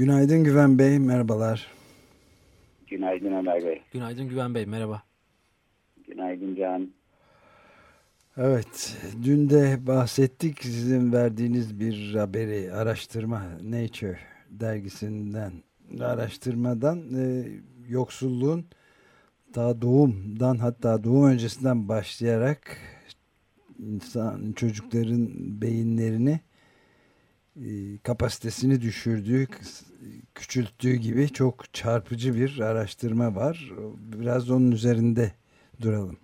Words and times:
Günaydın 0.00 0.44
Güven 0.44 0.78
Bey, 0.78 0.98
merhabalar. 0.98 1.66
Günaydın 2.86 3.32
Ömer 3.32 3.64
Bey. 3.64 3.82
Günaydın 3.92 4.28
Güven 4.28 4.54
Bey, 4.54 4.66
merhaba. 4.66 5.02
Günaydın 6.08 6.54
Can. 6.54 6.90
Evet, 8.36 8.96
dün 9.24 9.50
de 9.50 9.86
bahsettik 9.86 10.62
sizin 10.62 11.12
verdiğiniz 11.12 11.80
bir 11.80 12.14
haberi, 12.14 12.72
araştırma 12.72 13.42
Nature 13.62 14.18
dergisinden, 14.50 15.52
araştırmadan 16.00 16.98
e, 17.14 17.48
yoksulluğun 17.88 18.64
daha 19.54 19.82
doğumdan 19.82 20.58
hatta 20.58 21.04
doğum 21.04 21.30
öncesinden 21.30 21.88
başlayarak 21.88 22.76
insan 23.78 24.52
çocukların 24.52 25.28
beyinlerini 25.60 26.40
e, 27.56 27.98
kapasitesini 28.02 28.80
düşürdüğü, 28.80 29.46
küçülttüğü 30.34 30.94
gibi 30.94 31.28
çok 31.28 31.74
çarpıcı 31.74 32.34
bir 32.34 32.60
araştırma 32.60 33.36
var. 33.36 33.72
Biraz 34.20 34.50
onun 34.50 34.70
üzerinde 34.72 35.32
duralım. 35.82 36.16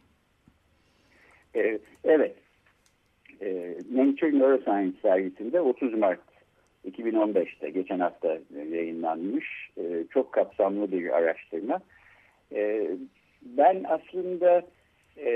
Evet. 1.54 1.80
evet. 2.04 2.36
Nature 3.90 4.38
Neuroscience 4.38 4.96
sergisinde 5.02 5.60
30 5.60 5.94
Mart 5.94 6.20
2015'te 6.90 7.70
geçen 7.70 7.98
hafta 7.98 8.38
yayınlanmış 8.70 9.70
e, 9.78 10.04
çok 10.10 10.32
kapsamlı 10.32 10.92
bir 10.92 11.16
araştırma. 11.16 11.80
E, 12.52 12.90
ben 13.42 13.84
aslında 13.88 14.62
e, 15.16 15.30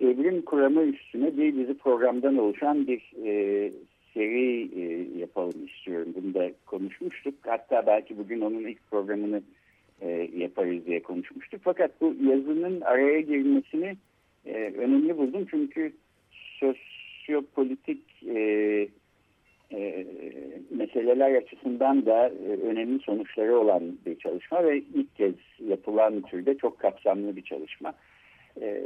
evrim 0.00 0.42
kuramı 0.42 0.82
üstüne 0.82 1.36
bir 1.36 1.56
dizi 1.56 1.78
programdan 1.78 2.36
oluşan 2.36 2.86
bir 2.86 3.12
e, 3.26 3.72
seri 4.16 4.68
e, 4.80 5.18
yapalım 5.18 5.66
istiyorum. 5.66 6.14
Bunu 6.16 6.34
da 6.34 6.50
konuşmuştuk. 6.66 7.34
Hatta 7.42 7.86
belki 7.86 8.18
bugün 8.18 8.40
onun 8.40 8.66
ilk 8.66 8.90
programını 8.90 9.42
e, 10.00 10.30
yaparız 10.36 10.86
diye 10.86 11.02
konuşmuştuk. 11.02 11.60
Fakat 11.64 12.00
bu 12.00 12.14
yazının 12.24 12.80
araya 12.80 13.20
girmesini 13.20 13.96
e, 14.46 14.52
önemli 14.54 15.18
buldum. 15.18 15.46
Çünkü 15.50 15.92
sosyopolitik 16.60 18.02
e, 18.26 18.38
e, 19.72 20.06
meseleler 20.70 21.34
açısından 21.34 22.06
da 22.06 22.28
e, 22.28 22.48
önemli 22.48 22.98
sonuçları 22.98 23.58
olan 23.58 23.82
bir 24.06 24.18
çalışma 24.18 24.64
ve 24.64 24.78
ilk 24.78 25.16
kez 25.16 25.34
yapılan 25.68 26.22
türde 26.22 26.58
çok 26.58 26.78
kapsamlı 26.78 27.36
bir 27.36 27.42
çalışma. 27.42 27.94
E, 28.60 28.82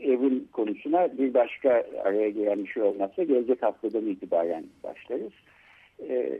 evin 0.00 0.48
konusuna 0.52 1.18
bir 1.18 1.34
başka 1.34 1.84
araya 2.04 2.30
giren 2.30 2.64
bir 2.64 2.68
şey 2.68 2.82
olmazsa 2.82 3.22
gelecek 3.22 3.62
haftadan 3.62 4.06
itibaren 4.06 4.64
başlarız. 4.84 5.32
E, 6.08 6.38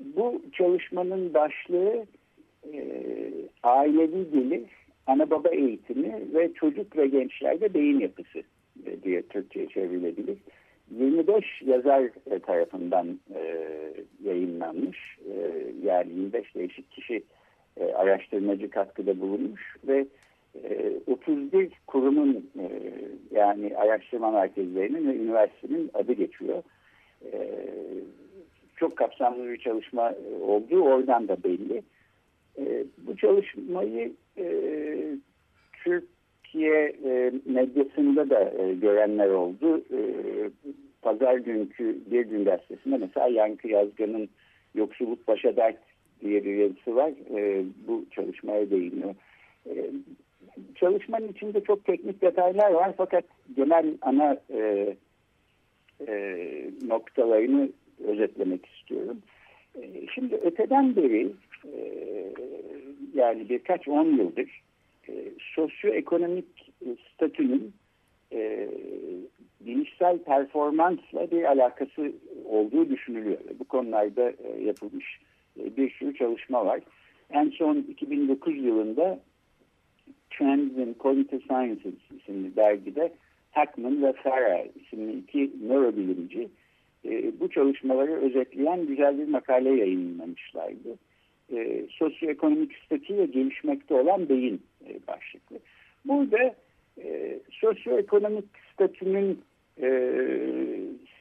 bu 0.00 0.42
çalışmanın 0.52 1.34
başlığı 1.34 2.06
e, 2.72 2.82
ailevi 3.62 4.30
gelir, 4.30 4.62
ana 5.06 5.30
baba 5.30 5.48
eğitimi 5.48 6.34
ve 6.34 6.52
çocuk 6.54 6.96
ve 6.96 7.06
gençlerde 7.06 7.74
beyin 7.74 8.00
yapısı 8.00 8.42
e, 8.86 9.02
diye 9.02 9.22
Türkçe'ye 9.22 9.68
çevrilebilir. 9.68 10.38
25 10.90 11.62
yazar 11.62 12.10
tarafından 12.46 13.18
e, 13.34 13.70
yayınlanmış. 14.24 15.18
E, 15.32 15.64
yani 15.82 16.12
25 16.12 16.54
değişik 16.54 16.90
kişi 16.90 17.22
e, 17.76 17.84
araştırmacı 17.84 18.70
katkıda 18.70 19.20
bulunmuş 19.20 19.76
ve 19.88 20.06
31 21.06 21.72
kurumun 21.86 22.50
e, 22.58 22.70
yani 23.30 23.76
araştırma 23.76 24.30
merkezlerinin 24.30 25.08
ve 25.08 25.16
üniversitenin 25.16 25.90
adı 25.94 26.12
geçiyor. 26.12 26.62
E, 27.32 27.60
çok 28.76 28.96
kapsamlı 28.96 29.48
bir 29.48 29.58
çalışma 29.58 30.14
olduğu 30.40 30.82
oradan 30.82 31.28
da 31.28 31.36
belli. 31.44 31.82
E, 32.58 32.84
bu 33.06 33.16
çalışmayı 33.16 34.12
e, 34.38 34.46
Türk 35.84 36.04
Türkiye 36.54 36.92
e, 37.04 37.32
medyasında 37.44 38.30
da 38.30 38.52
e, 38.62 38.74
görenler 38.74 39.28
oldu. 39.28 39.84
E, 39.92 40.00
Pazar 41.02 41.34
günkü 41.34 41.98
Bir 42.10 42.26
Gün 42.26 42.44
Gazetesi'nde 42.44 42.96
mesela 42.96 43.28
Yankı 43.28 43.68
Yazgan'ın 43.68 44.28
Yoksulluk 44.74 45.28
Başa 45.28 45.56
Dert 45.56 45.76
diye 46.20 46.44
bir 46.44 46.54
yazısı 46.54 46.96
var. 46.96 47.12
E, 47.36 47.64
bu 47.88 48.04
çalışmaya 48.10 48.70
değiniyor. 48.70 49.14
Çalışmanın 50.74 51.28
içinde 51.28 51.64
çok 51.64 51.84
teknik 51.84 52.22
detaylar 52.22 52.70
var 52.70 52.94
fakat 52.96 53.24
genel 53.56 53.86
ana 54.02 54.36
e, 54.50 54.96
e, 56.08 56.36
noktalarını 56.86 57.68
özetlemek 58.04 58.66
istiyorum. 58.66 59.18
E, 59.82 60.06
şimdi 60.14 60.34
öteden 60.34 60.96
beri 60.96 61.32
e, 61.64 62.04
yani 63.14 63.48
birkaç 63.48 63.88
on 63.88 64.04
yıldır 64.04 64.62
e, 65.08 65.12
sosyoekonomik 65.54 66.72
statünün 67.14 67.72
e, 68.32 68.68
bilişsel 69.60 70.18
performansla 70.18 71.30
bir 71.30 71.44
alakası 71.44 72.12
olduğu 72.44 72.90
düşünülüyor. 72.90 73.38
Bu 73.58 73.64
konularda 73.64 74.30
e, 74.30 74.64
yapılmış 74.64 75.20
e, 75.60 75.76
bir 75.76 75.90
sürü 75.90 76.14
çalışma 76.14 76.66
var. 76.66 76.80
En 77.30 77.50
son 77.50 77.76
2009 77.76 78.56
yılında 78.56 79.20
Trends 80.38 80.78
in 80.78 80.94
Cognitive 81.00 81.40
Sciences 81.40 81.94
isimli 82.16 82.56
dergide 82.56 83.12
Hackman 83.50 84.02
ve 84.02 84.12
Farah 84.12 84.64
isimli 84.82 85.18
iki 85.18 85.50
nörobilimci 85.68 86.48
e, 87.04 87.40
bu 87.40 87.50
çalışmaları 87.50 88.12
özetleyen 88.12 88.86
güzel 88.86 89.18
bir 89.18 89.28
makale 89.28 89.70
yayınlamışlardı. 89.70 90.98
E, 91.52 91.86
sosyoekonomik 91.90 92.72
statüyle 92.86 93.26
gelişmekte 93.26 93.94
olan 93.94 94.28
beyin 94.28 94.62
e, 94.88 95.06
başlıklı. 95.06 95.58
Burada 96.04 96.54
e, 97.02 97.38
sosyoekonomik 97.50 98.44
statünün 98.72 99.40
e, 99.82 99.88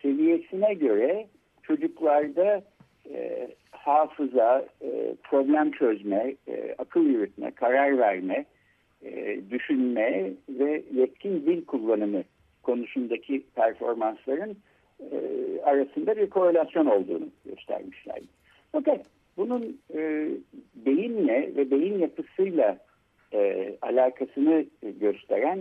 seviyesine 0.01 0.73
göre 0.73 1.27
çocuklarda 1.63 2.63
e, 3.13 3.47
hafıza, 3.71 4.65
e, 4.81 5.15
problem 5.23 5.71
çözme, 5.71 6.35
e, 6.47 6.75
akıl 6.77 7.05
yürütme, 7.05 7.51
karar 7.51 7.97
verme, 7.97 8.45
e, 9.05 9.39
düşünme 9.49 10.31
ve 10.49 10.83
yetkin 10.93 11.45
dil 11.45 11.65
kullanımı 11.65 12.23
konusundaki 12.63 13.43
performansların 13.55 14.57
e, 15.11 15.17
arasında 15.63 16.17
bir 16.17 16.29
korelasyon 16.29 16.85
olduğunu 16.85 17.27
göstermişlerdi. 17.45 18.25
Fakat 18.71 19.05
bunun 19.37 19.77
e, 19.95 20.29
beyinle 20.75 21.51
ve 21.55 21.71
beyin 21.71 21.99
yapısıyla 21.99 22.77
e, 23.33 23.73
alakasını 23.81 24.65
gösteren 24.99 25.59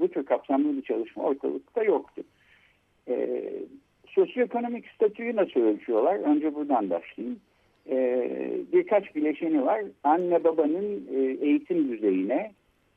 bu 0.00 0.08
tür 0.08 0.24
kapsamlı 0.24 0.76
bir 0.76 0.82
çalışma 0.82 1.22
ortalıkta 1.22 1.82
yoktu. 1.84 2.22
Sosyoekonomik 4.06 4.88
statüyü 4.88 5.36
nasıl 5.36 5.60
ölçüyorlar? 5.60 6.14
Önce 6.14 6.54
buradan 6.54 6.90
başlayayım. 6.90 7.40
E, 7.90 8.30
birkaç 8.72 9.14
bileşeni 9.14 9.64
var. 9.66 9.82
Anne 10.04 10.44
babanın 10.44 11.08
e, 11.14 11.46
eğitim 11.46 11.88
düzeyine, 11.92 12.52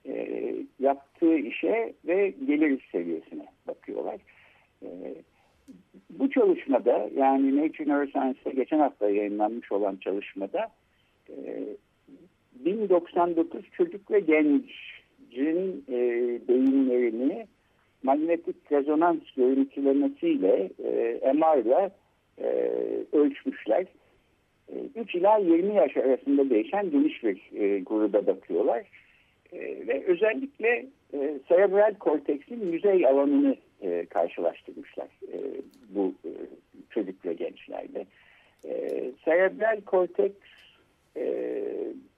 e, 0.05 0.55
yaptığı 0.79 1.37
işe 1.37 1.93
ve 2.07 2.33
gelir 2.47 2.87
seviyesine 2.91 3.45
bakıyorlar. 3.67 4.19
E, 4.83 4.87
bu 6.09 6.29
çalışmada 6.29 7.09
yani 7.15 7.57
Nature 7.57 7.89
Neuroscience'da 7.89 8.49
geçen 8.49 8.79
hafta 8.79 9.09
yayınlanmış 9.09 9.71
olan 9.71 9.95
çalışmada 9.95 10.71
e, 11.29 11.63
1099 12.53 13.65
çocuk 13.77 14.11
ve 14.11 14.19
gencin 14.19 15.85
e, 15.89 15.97
beyinlerini 16.47 17.47
manyetik 18.03 18.71
rezonans 18.71 19.31
görüntülemesiyle 19.37 20.69
e, 20.83 21.33
MR'la 21.33 21.91
e, 22.41 22.47
ölçmüşler. 23.11 23.85
E, 24.75 24.99
3 25.01 25.15
ila 25.15 25.37
20 25.37 25.75
yaş 25.75 25.97
arasında 25.97 26.49
değişen 26.49 26.91
geniş 26.91 27.23
bir 27.23 27.51
e, 27.55 27.79
gruba 27.79 28.27
bakıyorlar. 28.27 28.83
E, 29.53 29.87
ve 29.87 30.03
özellikle 30.05 30.85
e, 31.13 31.39
serebral 31.47 31.93
korteksin 31.93 32.71
yüzey 32.71 33.07
alanını 33.07 33.55
e, 33.81 34.05
karşılaştırmışlar 34.05 35.07
e, 35.33 35.37
bu 35.89 36.13
e, 36.25 36.31
çocuk 36.89 37.25
ve 37.25 37.33
gençlerde. 37.33 38.05
E, 38.65 39.01
cerebral 39.25 39.81
korteks 39.81 40.47
e, 41.17 41.53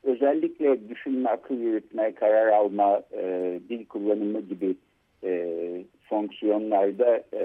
özellikle 0.03 0.89
düşünme, 0.89 1.29
akıl 1.29 1.55
yürütme, 1.55 2.11
karar 2.11 2.47
alma, 2.47 3.03
e, 3.13 3.59
dil 3.69 3.85
kullanımı 3.85 4.41
gibi 4.41 4.75
e, 5.23 5.57
fonksiyonlarda 6.09 7.23
e, 7.33 7.43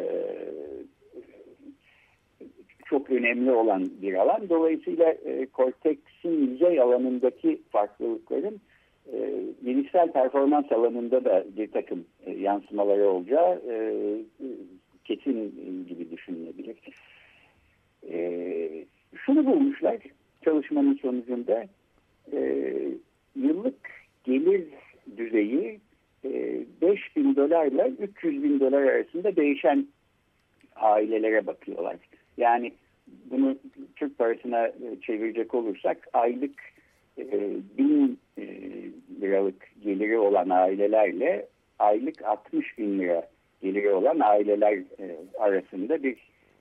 çok 2.89 3.11
önemli 3.11 3.53
olan 3.53 3.91
bir 4.03 4.15
alan. 4.15 4.49
Dolayısıyla 4.49 5.11
e, 5.11 5.47
korteksin 5.47 6.51
yüzey 6.51 6.81
alanındaki 6.81 7.63
farklılıkların 7.71 8.61
e, 9.13 9.43
bilişsel 9.63 10.13
performans 10.13 10.73
alanında 10.73 11.25
da 11.25 11.45
bir 11.57 11.71
takım 11.71 12.05
e, 12.27 12.31
yansımaları 12.33 13.09
olacağı 13.09 13.63
e, 13.71 13.77
kesin 15.05 15.55
gibi 15.89 16.11
düşünülebilir. 16.11 16.77
E, 18.11 18.71
şunu 19.15 19.47
bulmuşlar 19.47 19.97
çalışmanın 20.45 20.95
sonucunda 20.95 21.65
e, 22.33 22.73
yıllık 23.37 23.91
gelir 24.25 24.65
düzeyi 25.17 25.81
e, 26.25 26.61
5 26.83 27.17
bin 27.17 27.37
dolarla 27.37 27.89
300 27.89 28.43
bin 28.43 28.61
dolar 28.61 28.83
arasında 28.83 29.37
değişen 29.37 29.87
ailelere 30.77 31.47
bakıyorlar. 31.47 31.97
Yani 32.37 32.73
bunu 33.31 33.57
Türk 33.97 34.19
parasına 34.19 34.73
çevirecek 35.03 35.55
olursak 35.55 36.09
aylık 36.13 36.61
e, 37.19 37.25
bin 37.79 38.19
e, 38.39 38.45
liralık 39.21 39.69
geliri 39.85 40.19
olan 40.19 40.51
ailelerle 40.51 41.47
aylık 41.79 42.25
60 42.25 42.79
bin 42.79 42.99
lira 42.99 43.29
geliri 43.63 43.91
olan 43.93 44.21
aileler 44.21 44.75
e, 44.75 45.17
arasında 45.39 46.03
bir 46.03 46.17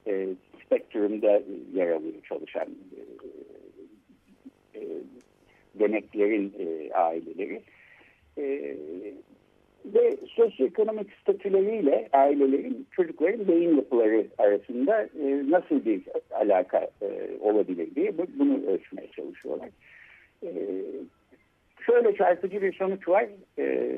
e, 0.08 0.28
spektrumda 0.66 1.42
yer 1.74 1.90
alıyor 1.90 2.14
çalışan 2.30 2.68
e, 2.96 3.02
e, 4.80 4.82
deneklerin 5.80 6.54
e, 6.60 6.94
aileleri. 6.94 7.62
E, 8.38 8.76
ve 9.94 10.18
sosyoekonomik 10.28 11.08
statüleriyle 11.22 12.10
ailelerin, 12.14 12.88
çocukların 12.92 13.48
beyin 13.48 13.76
yapıları 13.76 14.28
arasında 14.38 15.02
e, 15.02 15.44
nasıl 15.50 15.86
bir 15.86 16.02
alaka 16.32 16.90
e, 17.02 17.08
olabilir 17.40 17.96
diye 17.96 18.18
bunu 18.18 18.66
ölçmeye 18.68 19.08
çalışıyorlar. 19.16 19.70
E, 20.44 20.50
şöyle 21.86 22.16
çarpıcı 22.16 22.62
bir 22.62 22.74
sonuç 22.74 23.08
var. 23.08 23.26
E, 23.60 23.96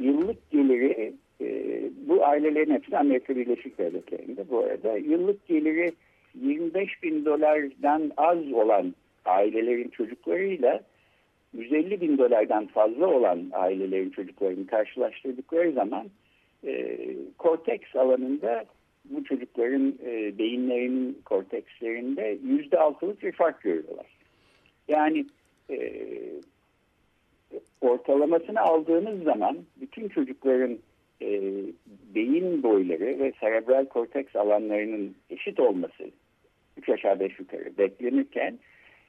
yıllık 0.00 0.50
geliri 0.50 1.12
e, 1.40 1.80
bu 2.08 2.26
ailelerin 2.26 2.74
hepsi 2.74 2.98
Amerika 2.98 3.36
Birleşik 3.36 3.78
Devletleri'nde 3.78 4.50
bu 4.50 4.58
arada. 4.58 4.96
Yıllık 4.96 5.46
geliri 5.46 5.92
25 6.34 7.02
bin 7.02 7.24
dolardan 7.24 8.12
az 8.16 8.52
olan 8.52 8.94
ailelerin 9.24 9.88
çocuklarıyla 9.88 10.80
150 11.52 12.00
bin 12.00 12.18
dolardan 12.18 12.66
fazla 12.66 13.06
olan 13.06 13.50
ailelerin 13.52 14.10
çocuklarını 14.10 14.66
karşılaştırdıkları 14.66 15.72
zaman 15.72 16.06
e, 16.66 16.98
korteks 17.38 17.96
alanında 17.96 18.64
bu 19.04 19.24
çocukların 19.24 19.94
e, 20.04 20.38
beyinlerinin 20.38 21.18
kortekslerinde 21.24 22.38
yüzde 22.44 22.78
altılık 22.78 23.22
bir 23.22 23.32
fark 23.32 23.62
görüyorlar. 23.62 24.06
Yani 24.88 25.26
e, 25.70 26.02
ortalamasını 27.80 28.60
aldığınız 28.60 29.22
zaman 29.22 29.58
bütün 29.80 30.08
çocukların 30.08 30.78
e, 31.22 31.52
beyin 32.14 32.62
boyları 32.62 33.18
ve 33.18 33.32
serebral 33.40 33.86
korteks 33.86 34.36
alanlarının 34.36 35.14
eşit 35.30 35.60
olması 35.60 36.10
3 36.76 36.88
aşağı 36.88 37.20
5 37.20 37.38
yukarı 37.38 37.78
beklenirken 37.78 38.58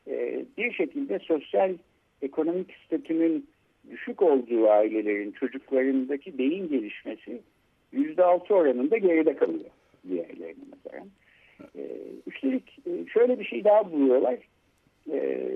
e, 0.07 0.45
bir 0.57 0.71
şekilde 0.71 1.19
sosyal 1.19 1.73
ekonomik 2.21 2.75
statünün 2.85 3.45
düşük 3.91 4.21
olduğu 4.21 4.69
ailelerin 4.69 5.31
çocuklarındaki 5.31 6.37
beyin 6.37 6.69
gelişmesi 6.69 7.41
yüzde 7.91 8.23
altı 8.23 8.55
oranında 8.55 8.97
geride 8.97 9.35
kalıyor 9.35 9.69
diğerlerine 10.09 10.63
mesela. 10.71 11.05
E, 11.75 11.81
üstelik 12.27 12.79
e, 12.87 13.09
şöyle 13.13 13.39
bir 13.39 13.45
şey 13.45 13.63
daha 13.63 13.91
buluyorlar. 13.91 14.37
E, 15.11 15.47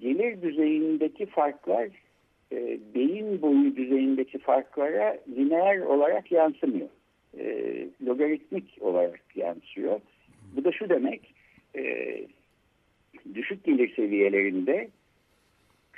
gelir 0.00 0.42
düzeyindeki 0.42 1.26
farklar 1.26 1.88
e, 2.52 2.78
beyin 2.94 3.42
boyu 3.42 3.76
düzeyindeki 3.76 4.38
farklara 4.38 5.18
lineer 5.36 5.78
olarak 5.78 6.32
yansımıyor. 6.32 6.88
E, 7.38 7.76
logaritmik 8.06 8.78
olarak 8.80 9.36
yansıyor. 9.36 10.00
Bu 10.56 10.64
da 10.64 10.72
şu 10.72 10.88
demek, 10.88 11.34
düşük 13.34 13.64
gelir 13.64 13.94
seviyelerinde 13.94 14.88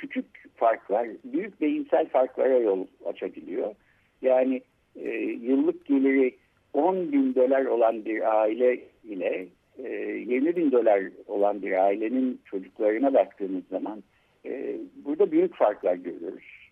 küçük 0.05 0.27
farklar 0.57 1.09
büyük 1.25 1.61
beyinsel 1.61 2.09
farklara 2.09 2.59
yol 2.59 2.87
açabiliyor. 3.05 3.75
Yani 4.23 4.63
e, 4.97 5.09
yıllık 5.19 5.87
geliri 5.87 6.37
10 6.73 7.13
bin 7.13 7.35
dolar 7.35 7.65
olan 7.65 8.05
bir 8.05 8.41
aile 8.41 8.81
ile 9.05 9.47
e, 9.79 9.89
20 9.89 10.57
bin 10.57 10.73
dolar 10.73 11.03
olan 11.27 11.63
bir 11.63 11.73
ailenin 11.73 12.41
çocuklarına 12.45 13.15
baktığımız 13.15 13.65
zaman 13.71 14.03
e, 14.47 14.77
burada 15.05 15.33
büyük 15.33 15.55
farklar 15.55 15.95
görüyoruz. 15.95 16.71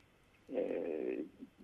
E, 0.55 0.83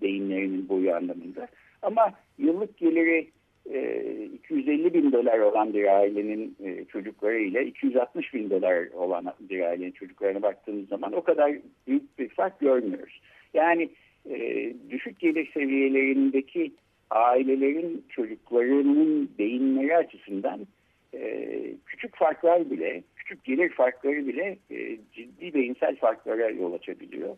beyinlerinin 0.02 0.68
boyu 0.68 0.94
anlamında. 0.94 1.48
Ama 1.82 2.12
yıllık 2.38 2.76
geliri 2.78 3.28
250 3.68 4.94
bin 4.94 5.12
dolar 5.12 5.38
olan 5.38 5.74
bir 5.74 5.96
ailenin 5.98 6.56
e, 6.64 6.84
çocukları 6.84 7.38
ile 7.38 7.66
260 7.66 8.34
bin 8.34 8.50
dolar 8.50 8.86
olan 8.86 9.24
bir 9.40 9.60
ailenin 9.60 9.90
çocuklarına 9.90 10.42
baktığımız 10.42 10.88
zaman 10.88 11.12
o 11.12 11.22
kadar 11.22 11.52
büyük 11.86 12.18
bir 12.18 12.28
fark 12.28 12.60
görmüyoruz. 12.60 13.20
Yani 13.54 13.88
e, 14.30 14.72
düşük 14.90 15.20
gelir 15.20 15.50
seviyelerindeki 15.54 16.72
ailelerin 17.10 18.04
çocuklarının 18.08 19.30
beyinleri 19.38 19.96
açısından 19.96 20.66
e, 21.14 21.50
küçük 21.86 22.16
farklar 22.16 22.70
bile, 22.70 23.02
küçük 23.16 23.44
gelir 23.44 23.68
farkları 23.68 24.26
bile 24.26 24.58
e, 24.70 24.98
ciddi 25.12 25.54
beyinsel 25.54 25.96
farklara 25.96 26.50
yol 26.50 26.72
açabiliyor. 26.72 27.36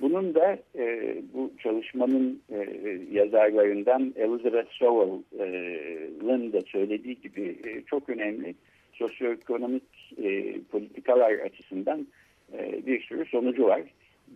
Bunun 0.00 0.34
da 0.34 0.58
e, 0.78 1.16
bu 1.34 1.50
çalışmanın 1.62 2.40
e, 2.50 2.58
yazarlarından 3.12 4.14
Elizabeth 4.16 4.70
Sowell'ın 4.70 6.52
da 6.52 6.60
söylediği 6.60 7.20
gibi 7.20 7.58
e, 7.64 7.82
çok 7.86 8.08
önemli 8.08 8.54
sosyoekonomik 8.92 10.14
e, 10.22 10.60
politikalar 10.60 11.32
açısından 11.32 12.06
e, 12.52 12.86
bir 12.86 13.02
sürü 13.02 13.24
sonucu 13.24 13.64
var. 13.64 13.82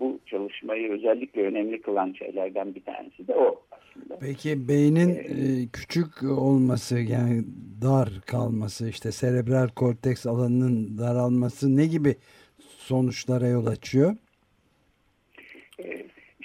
Bu 0.01 0.19
çalışmayı 0.27 0.93
özellikle 0.93 1.43
önemli 1.43 1.83
kılan 1.83 2.13
şeylerden 2.13 2.75
bir 2.75 2.85
tanesi 2.85 3.29
de 3.29 3.35
o 3.35 3.63
aslında. 3.71 4.19
Peki 4.21 4.69
beynin 4.69 5.09
e, 5.09 5.69
küçük 5.73 6.23
olması 6.23 6.99
yani 6.99 7.45
dar 7.83 8.09
kalması 8.27 8.89
işte 8.89 9.13
serebral 9.13 9.69
korteks 9.69 10.27
alanının 10.27 10.99
daralması 10.99 11.77
ne 11.77 11.87
gibi 11.87 12.17
sonuçlara 12.79 13.47
yol 13.47 13.67
açıyor? 13.67 14.17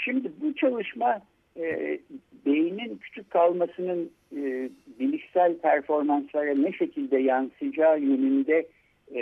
Şimdi 0.07 0.31
bu 0.41 0.55
çalışma 0.55 1.21
e, 1.57 1.99
beynin 2.45 2.97
küçük 2.97 3.31
kalmasının 3.31 4.11
e, 4.35 4.69
bilişsel 4.99 5.57
performanslara 5.57 6.53
ne 6.55 6.71
şekilde 6.71 7.17
yansıyacağı 7.17 7.99
yönünde 7.99 8.67
e, 9.15 9.21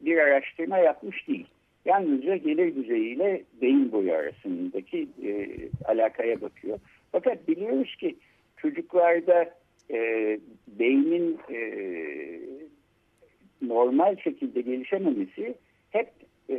bir 0.00 0.18
araştırma 0.18 0.78
yapmış 0.78 1.28
değil. 1.28 1.46
Yalnızca 1.84 2.36
gelir 2.36 2.74
düzeyiyle 2.74 3.42
beyin 3.62 3.92
boyu 3.92 4.12
arasındaki 4.12 5.08
e, 5.24 5.48
alakaya 5.84 6.40
bakıyor. 6.40 6.78
Fakat 7.12 7.48
biliyoruz 7.48 7.96
ki 7.96 8.16
çocuklarda 8.56 9.54
e, 9.90 9.98
beynin 10.66 11.38
e, 11.50 11.58
normal 13.62 14.16
şekilde 14.16 14.60
gelişememesi 14.60 15.54
hep 15.90 16.08
e, 16.50 16.56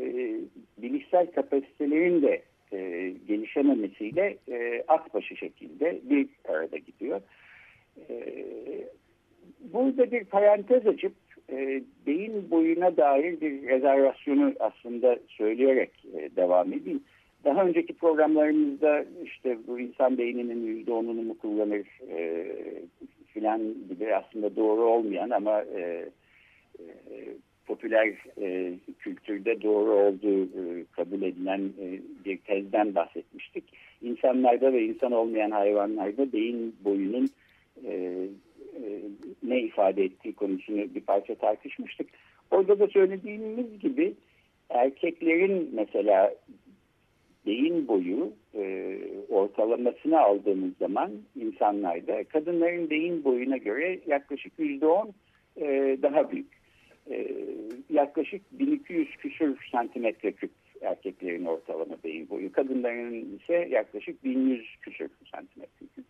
bilişsel 0.78 1.32
kapasitelerin 1.32 2.22
de 2.22 2.42
e, 2.74 3.14
gelişememesiyle 3.28 4.38
e, 4.52 4.84
at 4.88 5.14
başı 5.14 5.36
şekilde 5.36 6.02
bir 6.04 6.28
arada 6.46 6.78
gidiyor. 6.78 7.22
E, 8.10 8.36
burada 9.60 10.12
bir 10.12 10.24
parantez 10.24 10.88
açıp 10.88 11.14
e, 11.52 11.82
beyin 12.08 12.52
boyuna 12.52 12.98
dair 12.98 13.42
bir 13.42 13.68
rezervasyonu 13.68 14.54
aslında 14.60 15.20
söyleyerek 15.28 15.92
e, 16.14 16.36
devam 16.36 16.74
edeyim. 16.74 17.04
Daha 17.44 17.66
önceki 17.66 17.94
programlarımızda 17.94 19.06
işte 19.24 19.58
bu 19.68 19.80
insan 19.80 20.18
beyninin 20.18 20.66
yüzde 20.68 20.92
onunu 20.92 21.22
mu 21.22 21.38
kullanır 21.38 21.88
e, 22.10 22.46
filan 23.28 23.62
gibi 23.90 24.16
aslında 24.16 24.56
doğru 24.56 24.82
olmayan 24.82 25.30
ama 25.30 25.62
e, 25.62 26.10
e, 26.80 26.86
popüler 27.68 28.14
e, 28.42 28.74
kültürde 29.00 29.62
doğru 29.62 29.92
olduğu 29.92 30.44
e, 30.44 30.86
kabul 30.92 31.22
edilen 31.22 31.60
e, 31.60 32.00
bir 32.26 32.38
tezden 32.38 32.96
bahsetmiştik. 32.96 33.64
İnsanlarda 34.02 34.74
ve 34.74 34.84
insan 34.86 35.12
olmayan 35.12 35.52
hayvanlarda 35.52 36.34
beyin 36.34 36.76
boyunun 36.84 37.30
e, 37.86 37.94
e, 38.76 39.02
ne 39.44 39.62
ifade 39.62 40.04
ettiği 40.04 40.34
konusunu 40.34 40.96
bir 40.96 41.02
parça 41.02 41.36
tartışmıştık. 41.36 42.08
Orada 42.52 42.80
da 42.80 42.88
söylediğimiz 42.88 43.80
gibi 43.80 44.14
erkeklerin 44.70 45.70
mesela 45.74 46.34
beyin 47.46 47.88
boyu 47.88 48.34
e, 48.56 48.98
ortalamasını 49.30 50.20
aldığımız 50.20 50.78
zaman 50.80 51.12
insanlarda 51.36 52.24
kadınların 52.24 52.90
beyin 52.90 53.24
boyuna 53.24 53.58
göre 53.58 54.00
yaklaşık 54.08 54.54
yüzde 54.58 54.88
on 54.88 55.14
e, 55.58 55.98
daha 56.02 56.32
büyük. 56.32 56.63
E, 57.12 57.28
yaklaşık 57.90 58.42
1200 58.52 59.16
küsur 59.16 59.68
santimetre 59.72 60.32
küp 60.32 60.52
erkeklerin 60.82 61.46
ortalama 61.46 61.96
beyin 62.04 62.30
boyu. 62.30 62.52
Kadınların 62.52 63.40
ise 63.40 63.68
yaklaşık 63.72 64.24
1100 64.24 64.76
küsur 64.82 65.10
santimetre 65.32 65.86
küp. 65.96 66.06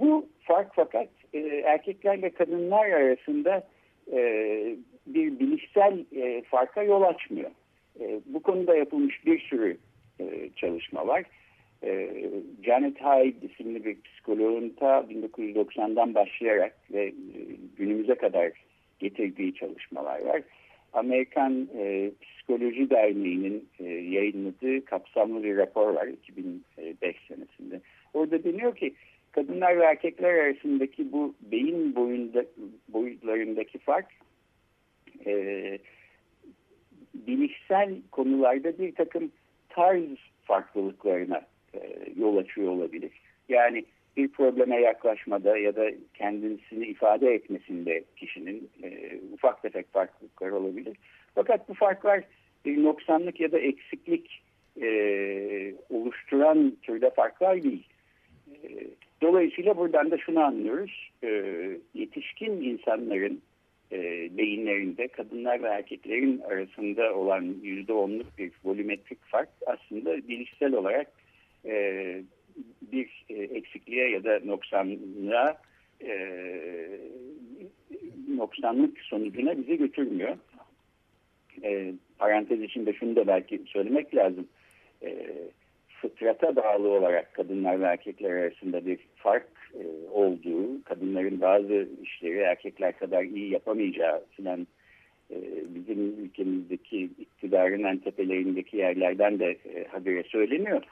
Bu 0.00 0.28
fark 0.40 0.72
fakat 0.74 1.08
e, 1.34 1.38
erkeklerle 1.64 2.30
kadınlar 2.30 2.90
arasında 2.90 3.68
e, 4.12 4.20
bir 5.06 5.38
bilişsel 5.38 6.04
e, 6.16 6.42
farka 6.42 6.82
yol 6.82 7.02
açmıyor. 7.02 7.50
E, 8.00 8.20
bu 8.26 8.42
konuda 8.42 8.76
yapılmış 8.76 9.26
bir 9.26 9.38
sürü 9.38 9.76
e, 10.20 10.50
çalışma 10.56 11.06
var. 11.06 11.24
E, 11.82 12.10
Janet 12.64 13.00
Hyde 13.00 13.46
isimli 13.46 13.84
bir 13.84 14.02
psikoloğun 14.02 14.68
ta 14.68 15.06
1990'dan 15.10 16.14
başlayarak 16.14 16.76
ve 16.92 17.04
e, 17.06 17.12
günümüze 17.76 18.14
kadar 18.14 18.52
getirdiği 19.00 19.54
çalışmalar 19.54 20.20
var. 20.20 20.42
Amerikan 20.92 21.68
e, 21.76 22.10
Psikoloji 22.22 22.90
Derneği'nin 22.90 23.68
e, 23.78 23.84
yayınladığı 23.84 24.84
kapsamlı 24.84 25.42
bir 25.42 25.56
rapor 25.56 25.94
var 25.94 26.06
2005 26.06 27.16
senesinde. 27.28 27.80
Orada 28.14 28.44
deniyor 28.44 28.76
ki 28.76 28.94
kadınlar 29.32 29.78
ve 29.78 29.84
erkekler 29.84 30.34
arasındaki 30.34 31.12
bu 31.12 31.34
beyin 31.40 31.94
boyunda, 31.94 32.44
boyutlarındaki 32.88 33.78
fark 33.78 34.06
e, 35.26 35.78
bilişsel 37.14 37.94
konularda 38.12 38.78
bir 38.78 38.94
takım 38.94 39.32
tarz 39.68 40.18
farklılıklarına 40.44 41.46
e, 41.74 41.80
yol 42.16 42.36
açıyor 42.36 42.68
olabilir. 42.68 43.12
Yani 43.48 43.84
bir 44.16 44.28
probleme 44.28 44.80
yaklaşmada 44.80 45.58
ya 45.58 45.76
da 45.76 45.90
kendisini 46.14 46.86
ifade 46.86 47.34
etmesinde 47.34 48.04
kişinin 48.16 48.70
e, 48.82 49.18
ufak 49.32 49.62
tefek 49.62 49.92
farklılıklar 49.92 50.50
olabilir. 50.50 50.96
Fakat 51.34 51.68
bu 51.68 51.74
farklar 51.74 52.24
bir 52.64 52.84
noksanlık 52.84 53.40
ya 53.40 53.52
da 53.52 53.58
eksiklik 53.58 54.42
e, 54.82 54.88
oluşturan 55.90 56.76
türde 56.82 57.10
farklar 57.10 57.62
değil. 57.62 57.88
E, 58.52 58.68
dolayısıyla 59.22 59.76
buradan 59.76 60.10
da 60.10 60.18
şunu 60.18 60.40
anlıyoruz. 60.40 61.10
E, 61.24 61.28
yetişkin 61.94 62.52
insanların 62.52 63.42
e, 63.92 64.28
beyinlerinde 64.38 65.08
kadınlar 65.08 65.62
ve 65.62 65.66
erkeklerin 65.66 66.40
arasında 66.40 67.14
olan 67.14 67.54
yüzde 67.62 67.92
onluk 67.92 68.38
bir 68.38 68.52
volümetrik 68.64 69.24
fark 69.24 69.48
aslında 69.66 70.28
bilişsel 70.28 70.74
olarak 70.74 71.06
e, 71.64 72.22
bir 72.92 73.24
e, 73.28 73.34
eksikliğe 73.34 74.10
ya 74.10 74.24
da 74.24 74.40
noksanlığa 74.44 75.58
e, 76.04 76.12
noksanlık 78.36 78.98
sonucuna 78.98 79.58
bizi 79.58 79.78
götürmüyor. 79.78 80.36
E, 81.62 81.92
parantez 82.18 82.62
içinde 82.62 82.92
şunu 82.92 83.16
da 83.16 83.26
belki 83.26 83.62
söylemek 83.66 84.14
lazım. 84.14 84.48
E, 85.02 85.26
fıtrata 86.00 86.56
bağlı 86.56 86.88
olarak 86.88 87.34
kadınlar 87.34 87.80
ve 87.80 87.84
erkekler 87.84 88.30
arasında 88.30 88.86
bir 88.86 88.98
fark 89.16 89.48
e, 89.74 90.10
olduğu, 90.10 90.82
kadınların 90.84 91.40
bazı 91.40 91.88
işleri 92.02 92.38
erkekler 92.38 92.98
kadar 92.98 93.22
iyi 93.22 93.50
yapamayacağı 93.52 94.24
filan 94.30 94.66
e, 95.30 95.36
bizim 95.74 96.24
ülkemizdeki 96.24 97.10
iktidarın 97.18 97.84
en 97.84 97.98
tepelerindeki 97.98 98.76
yerlerden 98.76 99.38
de 99.38 99.50
e, 99.50 99.84
habere 99.84 100.22
söyleniyor. 100.22 100.82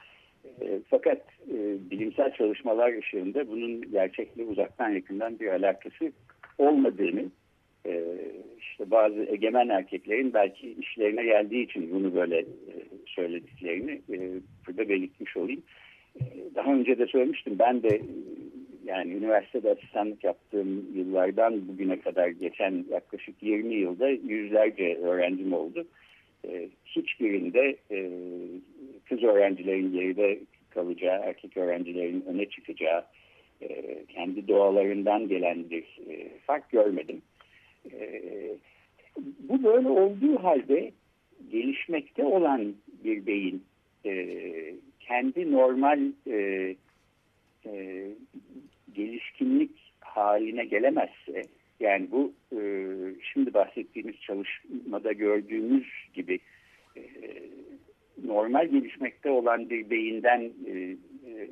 E, 0.61 0.79
fakat 0.89 1.21
e, 1.47 1.57
bilimsel 1.91 2.33
çalışmalar 2.33 2.97
ışığında 2.97 3.47
bunun 3.47 3.91
gerçekle 3.91 4.43
uzaktan 4.43 4.89
yakından 4.89 5.39
bir 5.39 5.47
alakası 5.47 6.11
olmadığını 6.57 7.25
e, 7.85 8.03
işte 8.59 8.91
bazı 8.91 9.23
egemen 9.23 9.69
erkeklerin 9.69 10.33
belki 10.33 10.71
işlerine 10.71 11.23
geldiği 11.23 11.63
için 11.63 11.91
bunu 11.91 12.15
böyle 12.15 12.39
e, 12.39 12.73
söylediklerini 13.05 13.91
e, 13.91 14.17
burada 14.67 14.89
belirtmiş 14.89 15.37
olayım. 15.37 15.61
E, 16.15 16.23
daha 16.55 16.73
önce 16.73 16.97
de 16.97 17.07
söylemiştim 17.07 17.55
ben 17.59 17.83
de 17.83 17.87
e, 17.87 18.01
yani 18.85 19.13
üniversitede 19.13 19.71
asistanlık 19.71 20.23
yaptığım 20.23 20.85
yıllardan 20.95 21.67
bugüne 21.67 21.99
kadar 21.99 22.27
geçen 22.27 22.85
yaklaşık 22.91 23.43
20 23.43 23.75
yılda 23.75 24.09
yüzlerce 24.09 24.97
öğrencim 24.97 25.53
oldu. 25.53 25.87
E, 26.47 26.69
hiçbirinde 26.85 27.75
e, 27.91 28.09
kız 29.09 29.23
öğrencilerin 29.23 29.93
geride 29.93 30.39
kalacağı, 30.69 31.19
erkek 31.23 31.57
öğrencilerin 31.57 32.21
öne 32.27 32.45
çıkacağı, 32.45 33.05
e, 33.61 33.95
kendi 34.05 34.47
doğalarından 34.47 35.27
gelen 35.27 35.69
bir 35.69 35.99
e, 36.09 36.29
fark 36.45 36.69
görmedim. 36.69 37.21
E, 37.91 38.21
bu 39.39 39.63
böyle 39.63 39.87
olduğu 39.87 40.43
halde 40.43 40.91
gelişmekte 41.51 42.23
olan 42.23 42.75
bir 43.03 43.25
beyin 43.25 43.63
e, 44.05 44.25
kendi 44.99 45.51
normal 45.51 45.99
e, 46.27 46.75
e, 47.65 48.05
gelişkinlik 48.93 49.71
haline 49.99 50.65
gelemezse 50.65 51.43
yani 51.79 52.11
bu 52.11 52.33
e, 52.51 52.61
şimdi 53.33 53.53
bahsettiğimiz 53.53 54.15
çalışmada 54.21 55.11
gördüğümüz 55.11 55.87
gibi 56.13 56.39
e, 56.97 57.01
normal 58.25 58.67
gelişmekte 58.67 59.29
olan 59.29 59.69
bir 59.69 59.89
beyinden 59.89 60.41
e, 60.67 60.71
e, 60.71 61.47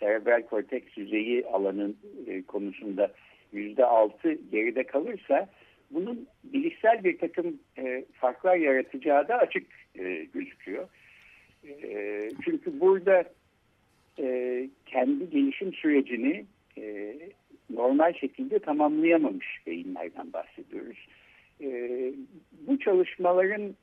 serebral 0.00 0.42
korteks 0.42 0.96
yüzeyi 0.96 1.46
alanın 1.46 1.96
e, 2.26 2.42
konusunda 2.42 3.12
yüzde 3.52 3.84
altı 3.84 4.38
geride 4.52 4.84
kalırsa 4.84 5.48
bunun 5.90 6.26
bilişsel 6.44 7.04
bir 7.04 7.18
takım 7.18 7.58
e, 7.78 8.04
farklar 8.12 8.56
yaratacağı 8.56 9.28
da 9.28 9.38
açık 9.38 9.66
e, 9.98 10.26
gözüküyor. 10.34 10.88
E, 11.82 12.30
çünkü 12.44 12.80
burada 12.80 13.24
e, 14.18 14.68
kendi 14.86 15.30
gelişim 15.30 15.72
sürecini 15.72 16.44
e, 16.78 17.16
normal 17.70 18.12
şekilde 18.12 18.58
tamamlayamamış 18.58 19.46
beyinlerden 19.66 20.32
bahsediyoruz. 20.32 21.06
E, 21.60 21.68
bu 22.66 22.78
çalışmaların 22.78 23.74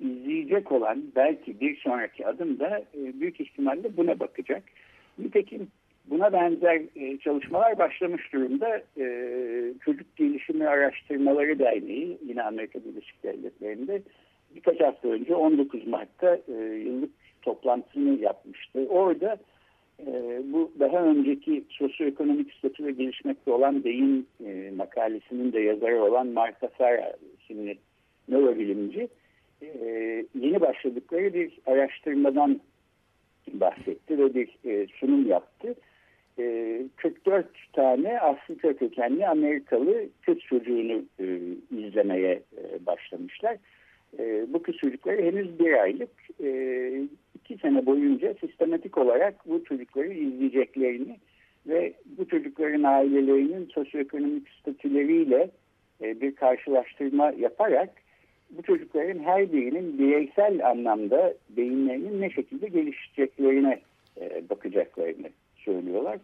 izleyecek 0.00 0.72
olan 0.72 1.02
belki 1.16 1.60
bir 1.60 1.76
sonraki 1.76 2.26
adım 2.26 2.58
da 2.58 2.78
e, 2.78 3.20
büyük 3.20 3.40
ihtimalle 3.40 3.96
buna 3.96 4.20
bakacak. 4.20 4.62
Nitekim 5.18 5.68
buna 6.10 6.32
benzer 6.32 6.82
e, 6.96 7.18
çalışmalar 7.18 7.78
başlamış 7.78 8.32
durumda. 8.32 8.82
E, 8.98 9.04
Çocuk 9.84 10.16
Gelişimi 10.16 10.68
Araştırmaları 10.68 11.58
Derneği 11.58 12.18
yine 12.26 12.42
Amerika 12.42 12.78
Birleşik 12.84 13.22
Devletleri'nde 13.22 14.02
birkaç 14.54 14.80
hafta 14.80 15.08
önce 15.08 15.34
19 15.34 15.86
Mart'ta 15.86 16.38
e, 16.48 16.52
yıllık 16.62 17.10
toplantısını 17.42 18.20
yapmıştı. 18.20 18.86
Orada 18.88 19.36
e, 20.00 20.42
bu 20.44 20.72
daha 20.80 21.04
önceki 21.04 21.64
sosyoekonomik 21.68 22.52
statü 22.52 22.84
ve 22.86 22.92
gelişmekte 22.92 23.50
olan 23.50 23.84
beyin 23.84 24.26
e, 24.46 24.70
makalesinin 24.76 25.52
de 25.52 25.60
yazarı 25.60 26.02
olan 26.02 26.26
Martha 26.26 26.68
Farah 26.68 27.12
isimli 27.40 27.78
nörobilimci 28.28 29.08
e, 29.62 29.68
yeni 30.34 30.60
başladıkları 30.60 31.34
bir 31.34 31.58
araştırmadan 31.66 32.60
bahsetti 33.52 34.18
ve 34.18 34.34
bir 34.34 34.48
e, 34.64 34.86
sunum 35.00 35.26
yaptı. 35.26 35.74
E, 36.38 36.78
44 36.96 37.46
tane 37.72 38.20
Afrika 38.20 38.76
kökenli 38.76 39.28
Amerikalı 39.28 40.08
kız 40.26 40.38
çocuğunu 40.38 41.04
e, 41.20 41.38
izlemeye 41.70 42.32
e, 42.32 42.86
başlamışlar. 42.86 43.56
E, 44.18 44.46
bu 44.48 44.62
kız 44.62 44.76
çocukları 44.76 45.22
henüz 45.22 45.58
bir 45.58 45.72
aylık 45.72 46.10
e, 46.42 46.48
iki 47.52 47.60
sene 47.60 47.86
boyunca 47.86 48.34
sistematik 48.34 48.98
olarak 48.98 49.34
bu 49.46 49.64
çocukları 49.64 50.12
izleyeceklerini 50.12 51.16
ve 51.66 51.92
bu 52.18 52.28
çocukların 52.28 52.82
ailelerinin 52.82 53.66
sosyoekonomik 53.66 54.48
statüleriyle 54.48 55.50
e, 56.02 56.20
bir 56.20 56.34
karşılaştırma 56.34 57.32
yaparak 57.38 57.90
bu 58.50 58.62
çocukların 58.62 59.18
her 59.18 59.52
birinin 59.52 59.98
bireysel 59.98 60.70
anlamda 60.70 61.34
beyinlerinin 61.50 62.20
ne 62.20 62.30
şekilde 62.30 62.68
gelişeceklerine 62.68 63.80
e, 64.20 64.42
bakacaklarını 64.50 65.28
söylüyorlar. 65.56 66.18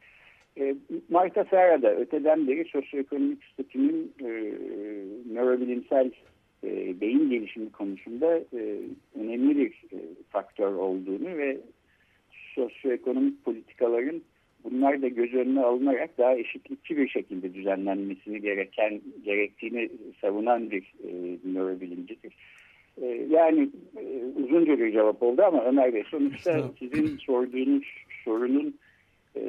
E, 0.58 0.75
Marta 1.08 1.44
Ferra 1.44 1.82
da 1.82 1.94
öteden 1.94 2.49
beri 2.49 2.64
sosyoekonomik 2.64 3.44
statünün 3.44 4.12
e, 4.20 4.28
nörobilimsel 5.35 6.11
e, 6.64 7.00
beyin 7.00 7.30
gelişimi 7.30 7.72
konusunda 7.72 8.38
e, 8.38 8.78
önemli 9.20 9.56
bir 9.56 9.70
e, 9.70 9.98
faktör 10.28 10.72
olduğunu 10.72 11.38
ve 11.38 11.58
sosyoekonomik 12.54 13.44
politikaların 13.44 14.22
bunlar 14.64 15.02
da 15.02 15.08
göz 15.08 15.34
önüne 15.34 15.60
alınarak 15.60 16.18
daha 16.18 16.34
eşitlikçi 16.34 16.96
bir 16.96 17.08
şekilde 17.08 17.54
düzenlenmesini 17.54 18.40
gereken 18.40 19.00
gerektiğini 19.24 19.88
savunan 20.20 20.70
bir 20.70 20.92
e, 21.04 21.38
nörobilimcidir. 21.52 22.32
E, 23.02 23.06
yani 23.30 23.68
e, 23.96 24.02
uzunca 24.44 24.78
bir 24.78 24.92
cevap 24.92 25.22
oldu 25.22 25.42
ama 25.42 25.64
Ömer 25.64 25.94
Bey 25.94 26.04
sonuçta 26.10 26.70
sizin 26.78 27.16
sorduğunuz 27.16 27.84
sorunun 28.24 28.78
e, 29.36 29.42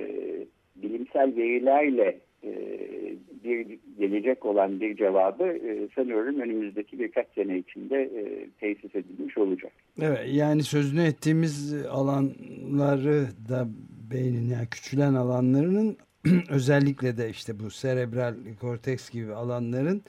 bilimsel 0.76 1.36
verilerle 1.36 2.20
e, 2.44 2.54
bir 3.44 3.80
gelecek 4.00 4.46
olan 4.46 4.82
bir 4.82 4.98
cevabı 4.98 5.44
e, 5.44 5.88
sanıyorum 5.96 6.40
önümüzdeki 6.40 7.00
birkaç 7.00 7.28
sene 7.36 7.58
içinde 7.58 8.02
e, 8.02 8.50
tesis 8.60 8.96
edilmiş 8.96 9.38
olacak. 9.38 9.72
Evet 10.02 10.20
yani 10.32 10.64
sözünü 10.64 11.04
ettiğimiz 11.04 11.74
alanları 11.90 13.28
da 13.50 13.68
beynin 14.12 14.50
yani 14.50 14.68
küçülen 14.72 15.14
alanlarının 15.14 15.98
özellikle 16.50 17.18
de 17.18 17.30
işte 17.30 17.60
bu 17.60 17.70
serebral 17.70 18.36
korteks 18.62 19.10
gibi 19.10 19.34
alanların 19.34 20.02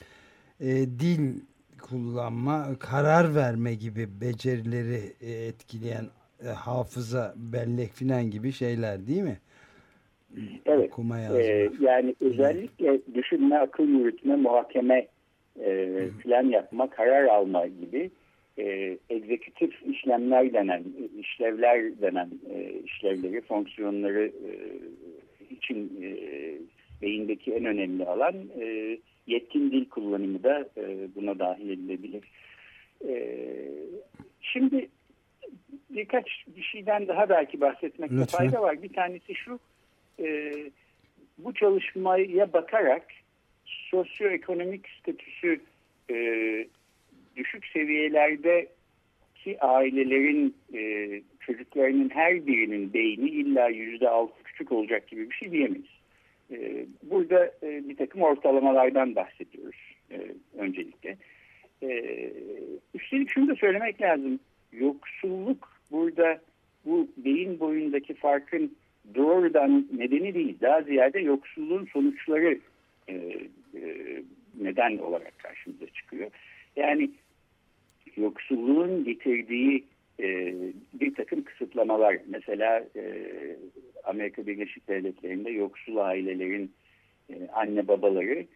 dil 1.00 1.40
kullanma, 1.82 2.68
karar 2.78 3.34
verme 3.34 3.74
gibi 3.74 4.20
becerileri 4.20 5.12
etkileyen 5.20 6.06
hafıza, 6.54 7.34
bellek 7.36 7.92
filan 7.92 8.30
gibi 8.30 8.52
şeyler 8.52 9.06
değil 9.06 9.22
mi? 9.22 9.38
Evet. 10.66 10.90
Okuma 10.92 11.18
Ee, 11.20 11.70
yani 11.80 12.14
özellikle 12.20 13.00
düşünme, 13.14 13.58
akıl 13.58 13.88
yürütme, 13.88 14.36
muhakeme 14.36 15.06
e, 15.64 15.88
plan 16.22 16.42
yapma, 16.42 16.90
karar 16.90 17.24
alma 17.24 17.66
gibi 17.66 18.10
e, 18.58 18.98
egzekutif 19.10 19.82
işlemler 19.86 20.52
denen, 20.52 20.84
işlevler 21.18 22.00
denen 22.00 22.30
e, 22.54 22.72
işlevleri, 22.84 23.40
fonksiyonları 23.40 24.26
e, 24.26 24.50
için 25.54 26.02
e, 26.02 26.12
beyindeki 27.02 27.52
en 27.52 27.64
önemli 27.64 28.06
alan 28.06 28.34
e, 28.60 28.98
yetkin 29.26 29.70
dil 29.70 29.88
kullanımı 29.88 30.42
da 30.42 30.68
e, 30.76 31.08
buna 31.14 31.38
dahil 31.38 31.70
edilebilir. 31.70 32.22
E, 33.08 33.36
şimdi 34.40 34.88
birkaç 35.90 36.26
bir 36.56 36.62
şeyden 36.62 37.08
daha 37.08 37.28
belki 37.28 37.60
bahsetmekte 37.60 38.16
Lütfen. 38.16 38.38
fayda 38.38 38.62
var. 38.62 38.82
Bir 38.82 38.92
tanesi 38.92 39.34
şu, 39.34 39.58
e, 40.20 40.54
bu 41.38 41.54
çalışmaya 41.54 42.52
bakarak 42.52 43.06
sosyoekonomik 43.64 44.88
statüsü 44.88 45.60
e, 46.10 46.16
düşük 47.36 47.66
seviyelerde 47.66 48.68
ki 49.34 49.60
ailelerin 49.60 50.54
e, 50.74 51.10
çocuklarının 51.40 52.10
her 52.10 52.46
birinin 52.46 52.94
beyni 52.94 53.30
illa 53.30 53.68
yüzde 53.68 54.08
altı 54.08 54.42
küçük 54.42 54.72
olacak 54.72 55.08
gibi 55.08 55.30
bir 55.30 55.34
şey 55.34 55.52
diyemeyiz. 55.52 56.00
E, 56.52 56.86
burada 57.02 57.46
e, 57.62 57.88
bir 57.88 57.96
takım 57.96 58.22
ortalamalardan 58.22 59.14
bahsediyoruz 59.14 59.94
e, 60.10 60.18
öncelikle. 60.58 61.16
E, 61.82 62.30
üstelik 62.94 63.30
şunu 63.30 63.48
da 63.48 63.54
söylemek 63.54 64.02
lazım. 64.02 64.40
Yoksulluk 64.72 65.72
burada 65.90 66.40
bu 66.84 67.08
beyin 67.16 67.60
boyundaki 67.60 68.14
farkın 68.14 68.76
doğrudan 69.14 69.88
nedeni 69.96 70.34
değil. 70.34 70.56
Daha 70.60 70.82
ziyade 70.82 71.20
yoksulluğun 71.20 71.88
sonuçları 71.92 72.58
e, 73.08 73.14
e, 73.74 74.22
neden 74.60 74.98
olarak 74.98 75.38
karşımıza 75.38 75.86
çıkıyor. 75.86 76.30
Yani 76.76 77.10
yoksulluğun 78.16 79.04
getirdiği 79.04 79.84
e, 80.20 80.54
bir 80.94 81.14
takım 81.14 81.44
kısıtlamalar. 81.44 82.16
Mesela 82.28 82.84
e, 82.96 83.26
Amerika 84.04 84.46
Birleşik 84.46 84.88
Devletleri'nde 84.88 85.50
yoksul 85.50 85.96
ailelerin 85.96 86.72
e, 87.30 87.48
anne 87.52 87.88
babaları 87.88 88.46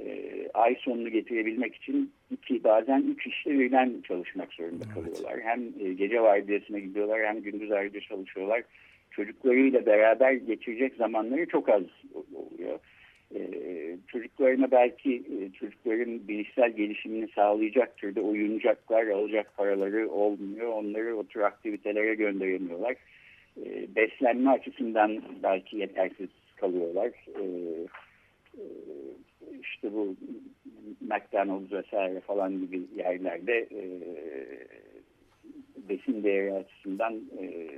e, 0.00 0.30
ay 0.54 0.76
sonunu 0.80 1.08
getirebilmek 1.08 1.74
için 1.74 2.12
iki 2.30 2.64
bazen 2.64 3.02
üç 3.02 3.26
işte 3.26 3.58
birden 3.58 4.02
çalışmak 4.08 4.52
zorunda 4.52 4.84
evet. 4.84 4.94
kalıyorlar. 4.94 5.40
Hem 5.40 5.60
e, 5.80 5.92
gece 5.92 6.20
vardiyasına 6.20 6.78
gidiyorlar 6.78 7.26
hem 7.26 7.42
gündüz 7.42 7.72
ayrıca 7.72 8.00
çalışıyorlar 8.00 8.62
çocuklarıyla 9.10 9.86
beraber 9.86 10.32
geçirecek 10.32 10.94
zamanları 10.94 11.46
çok 11.46 11.68
az 11.68 11.82
oluyor. 12.34 12.78
Ee, 13.34 13.96
çocuklarına 14.08 14.70
belki 14.70 15.16
e, 15.16 15.52
çocukların 15.52 16.28
bilişsel 16.28 16.70
gelişimini 16.70 17.28
sağlayacak 17.28 17.96
türde 17.96 18.20
oyuncaklar 18.20 19.06
alacak 19.06 19.56
paraları 19.56 20.10
olmuyor. 20.10 20.68
Onları 20.72 21.16
o 21.16 21.24
tür 21.24 21.40
aktivitelere 21.40 22.14
gönderemiyorlar. 22.14 22.96
Ee, 23.56 23.94
beslenme 23.96 24.50
açısından 24.50 25.22
belki 25.42 25.76
yetersiz 25.76 26.28
kalıyorlar. 26.56 27.10
Ee, 27.28 27.42
e, 28.58 28.64
işte 29.62 29.92
bu 29.92 30.16
McDonald's 31.00 31.72
vesaire 31.72 32.20
falan 32.20 32.60
gibi 32.60 32.80
yerlerde 32.96 33.58
e, 33.58 33.82
besin 35.88 36.24
değeri 36.24 36.52
açısından 36.52 37.14
e, 37.14 37.68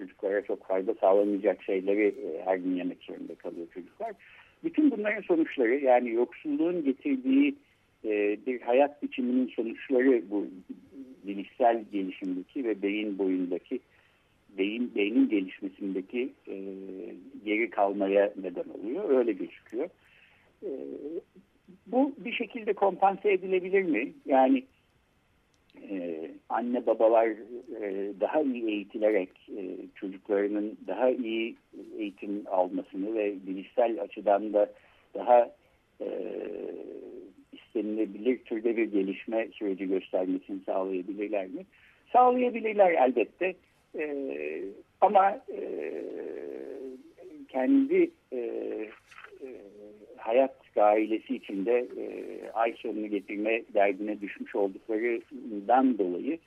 çocuklara 0.00 0.42
çok 0.42 0.66
fayda 0.66 0.94
sağlamayacak 0.94 1.62
şeyleri 1.62 2.06
e, 2.06 2.42
her 2.44 2.56
gün 2.56 2.76
yemek 2.76 3.02
zorunda 3.02 3.34
kalıyor 3.34 3.66
çocuklar. 3.74 4.12
Bütün 4.64 4.90
bunların 4.90 5.22
sonuçları 5.22 5.74
yani 5.74 6.10
yoksulluğun 6.10 6.84
getirdiği 6.84 7.54
e, 8.04 8.38
bir 8.46 8.60
hayat 8.60 9.02
biçiminin 9.02 9.48
sonuçları 9.56 10.22
bu 10.30 10.46
bilişsel 11.26 11.84
gelişimdeki 11.92 12.64
ve 12.64 12.82
beyin 12.82 13.18
boyundaki 13.18 13.80
beyin 14.58 14.92
beynin 14.94 15.28
gelişmesindeki 15.28 16.32
e, 16.48 16.56
geri 17.44 17.70
kalmaya 17.70 18.32
neden 18.42 18.64
oluyor. 18.78 19.18
Öyle 19.18 19.32
gözüküyor. 19.32 19.88
E, 20.62 20.70
bu 21.86 22.14
bir 22.18 22.32
şekilde 22.32 22.72
kompanse 22.72 23.32
edilebilir 23.32 23.82
mi? 23.82 24.12
Yani 24.26 24.64
e, 25.90 26.30
anne 26.48 26.86
babalar 26.86 27.28
e, 27.82 28.12
daha 28.20 28.40
iyi 28.40 28.68
eğitilerek 28.68 29.30
e, 29.56 29.62
çocuklarının 29.94 30.78
daha 30.86 31.10
iyi 31.10 31.56
eğitim 31.98 32.44
almasını 32.46 33.14
ve 33.14 33.34
bilişsel 33.46 34.02
açıdan 34.02 34.52
da 34.52 34.70
daha 35.14 35.50
e, 36.00 36.08
istenilebilir 37.52 38.38
türde 38.38 38.76
bir 38.76 38.84
gelişme 38.84 39.48
süreci 39.52 39.88
göstermesini 39.88 40.60
sağlayabilirler 40.66 41.46
mi? 41.46 41.66
Sağlayabilirler 42.12 42.90
elbette. 42.90 43.54
Ama 45.00 45.40
kendi 47.48 48.10
hayat 50.16 50.59
ailesi 50.76 51.36
içinde 51.36 51.88
e, 51.98 52.04
ay 52.54 52.74
sonunu 52.78 53.06
getirme 53.06 53.62
derdine 53.74 54.20
düşmüş 54.20 54.54
olduklarından 54.54 55.98
dolayı 55.98 56.38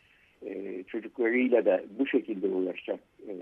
e, 0.46 0.84
çocuklarıyla 0.84 1.66
da 1.66 1.84
bu 2.00 2.08
şekilde 2.08 2.48
uğraşacak 2.48 3.00
e, 3.28 3.34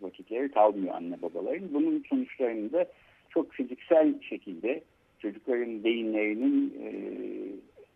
vakitleri 0.00 0.48
kalmıyor 0.48 0.94
anne 0.94 1.22
babaların. 1.22 1.74
Bunun 1.74 2.04
sonuçlarında 2.08 2.86
çok 3.30 3.52
fiziksel 3.52 4.22
şekilde 4.22 4.80
çocukların 5.18 5.84
beyinlerinin 5.84 6.74
e, 6.82 6.90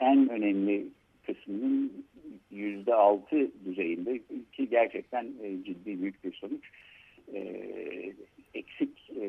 en 0.00 0.28
önemli 0.28 0.86
kısmının 1.26 1.92
yüzde 2.50 2.94
altı 2.94 3.50
düzeyinde 3.64 4.20
ki 4.52 4.68
gerçekten 4.70 5.24
e, 5.42 5.64
ciddi 5.64 6.02
büyük 6.02 6.24
bir 6.24 6.32
sonuç 6.32 6.64
e, 7.34 7.40
eksik 8.54 9.10
e, 9.20 9.24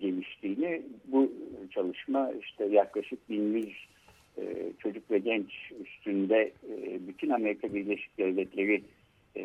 geliştiğini 0.00 0.82
bu 1.06 1.32
çalışma 1.70 2.32
işte 2.40 2.64
yaklaşık 2.64 3.30
1100 3.30 3.86
e, 4.38 4.72
çocuk 4.78 5.10
ve 5.10 5.18
genç 5.18 5.72
üstünde 5.84 6.52
e, 6.70 7.00
bütün 7.08 7.30
Amerika 7.30 7.74
Birleşik 7.74 8.18
Devletleri 8.18 8.82
e, 9.36 9.42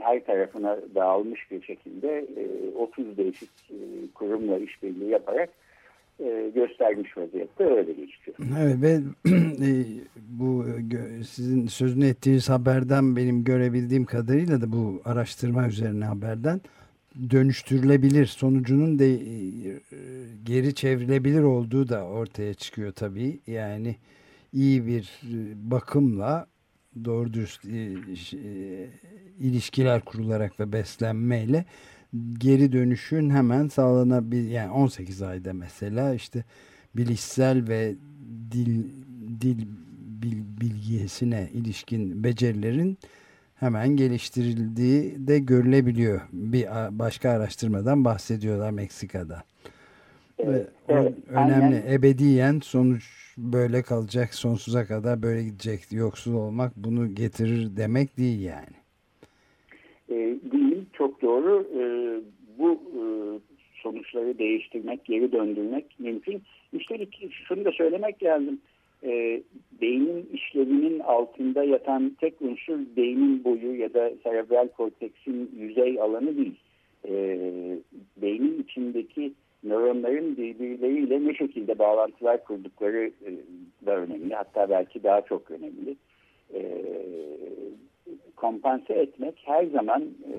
her 0.00 0.24
tarafına 0.24 0.78
dağılmış 0.94 1.50
bir 1.50 1.62
şekilde 1.62 2.26
e, 2.36 2.74
30 2.76 3.16
değişik 3.16 3.50
kurumla 4.14 4.58
işbirliği 4.58 5.10
yaparak 5.10 5.50
göstermiş 6.54 7.16
vaziyette 7.16 7.64
öyle 7.64 7.92
gözüküyor. 7.92 8.38
Evet 8.60 8.76
ve 8.82 9.00
bu 10.16 10.64
sizin 11.28 11.66
sözünü 11.66 12.06
ettiğiniz 12.06 12.48
haberden 12.48 13.16
benim 13.16 13.44
görebildiğim 13.44 14.04
kadarıyla 14.04 14.60
da 14.60 14.72
bu 14.72 15.02
araştırma 15.04 15.68
üzerine 15.68 16.04
haberden 16.04 16.60
dönüştürülebilir 17.30 18.26
sonucunun 18.26 18.98
de 18.98 19.14
e, 19.14 19.80
geri 20.44 20.74
çevrilebilir 20.74 21.42
olduğu 21.42 21.88
da 21.88 22.04
ortaya 22.04 22.54
çıkıyor 22.54 22.92
tabii. 22.92 23.40
Yani 23.46 23.96
iyi 24.52 24.86
bir 24.86 25.20
e, 25.24 25.70
bakımla 25.70 26.46
doğru 27.04 27.32
dürüst 27.32 27.64
e, 27.64 28.90
ilişkiler 29.38 30.00
kurularak 30.00 30.60
ve 30.60 30.72
beslenmeyle 30.72 31.64
geri 32.38 32.72
dönüşün 32.72 33.30
hemen 33.30 33.68
sağlanabilir. 33.68 34.50
Yani 34.50 34.70
18 34.70 35.22
ayda 35.22 35.52
mesela 35.52 36.14
işte 36.14 36.44
bilişsel 36.96 37.68
ve 37.68 37.94
dil 38.50 38.84
dil 39.40 39.66
bil, 40.22 40.42
bilgisine 40.60 41.50
ilişkin 41.52 42.24
becerilerin 42.24 42.98
hemen 43.62 43.96
geliştirildiği 43.96 45.26
de 45.28 45.38
görülebiliyor. 45.38 46.20
Bir 46.32 46.66
başka 46.90 47.30
araştırmadan 47.30 48.04
bahsediyorlar 48.04 48.70
Meksika'da. 48.70 49.42
Evet, 50.38 50.68
Ve 50.88 50.94
evet, 50.94 51.14
önemli 51.28 51.76
aynen. 51.76 51.92
ebediyen 51.92 52.60
sonuç 52.62 53.34
böyle 53.38 53.82
kalacak 53.82 54.34
sonsuza 54.34 54.86
kadar 54.86 55.22
böyle 55.22 55.42
gidecek 55.44 55.80
yoksul 55.92 56.34
olmak 56.34 56.72
bunu 56.76 57.14
getirir 57.14 57.76
demek 57.76 58.18
değil 58.18 58.40
yani. 58.40 58.76
E, 60.08 60.14
değil 60.52 60.84
çok 60.92 61.22
doğru. 61.22 61.66
E, 61.80 61.82
bu 62.58 62.72
e, 62.72 63.02
sonuçları 63.82 64.38
değiştirmek, 64.38 65.04
geri 65.04 65.32
döndürmek 65.32 65.84
mümkün. 65.98 66.42
Üstelik 66.72 67.30
şunu 67.48 67.64
da 67.64 67.72
söylemek 67.72 68.22
lazım. 68.22 68.58
E, 69.04 69.42
beynin 69.80 70.28
işlevinin 70.32 71.00
altında 71.00 71.64
yatan 71.64 72.16
tek 72.20 72.42
unsur 72.42 72.78
beynin 72.96 73.44
boyu 73.44 73.76
ya 73.76 73.94
da 73.94 74.12
cerebral 74.24 74.68
korteksin 74.68 75.50
yüzey 75.58 76.00
alanı 76.00 76.36
değil. 76.36 76.60
E, 77.08 77.38
beynin 78.16 78.62
içindeki 78.62 79.32
nöronların 79.64 80.36
birbirleriyle 80.36 81.26
ne 81.26 81.34
şekilde 81.34 81.78
bağlantılar 81.78 82.44
kurdukları 82.44 83.04
e, 83.06 83.30
da 83.86 83.96
önemli. 83.96 84.34
Hatta 84.34 84.70
belki 84.70 85.02
daha 85.02 85.20
çok 85.20 85.50
önemli. 85.50 85.96
E, 86.54 86.82
kompanse 88.36 88.94
etmek 88.94 89.42
her 89.44 89.64
zaman 89.64 90.02
e, 90.02 90.36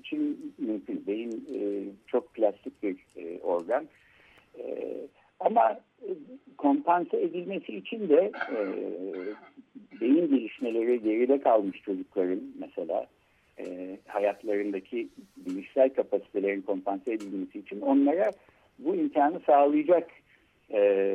için 0.00 0.54
mümkün. 0.58 1.06
Beyin 1.06 1.46
e, 1.54 1.60
çok 2.06 2.34
plastik 2.34 2.82
bir 2.82 2.96
e, 3.16 3.40
organ. 3.40 3.84
E, 4.58 4.94
ama 5.40 5.78
e, 6.02 6.10
kompanse 6.58 7.20
edilmesi 7.20 7.76
için 7.76 8.08
de 8.08 8.32
e, 8.50 8.58
beyin 10.00 10.28
gelişmeleri 10.28 11.02
geride 11.02 11.40
kalmış 11.40 11.82
çocukların 11.82 12.40
mesela 12.58 13.06
e, 13.58 13.96
hayatlarındaki 14.06 15.08
bilişsel 15.36 15.88
kapasitelerin 15.88 16.62
kompanse 16.62 17.12
edilmesi 17.12 17.58
için 17.58 17.80
onlara 17.80 18.32
bu 18.78 18.94
imkanı 18.96 19.40
sağlayacak 19.46 20.10
e, 20.72 21.12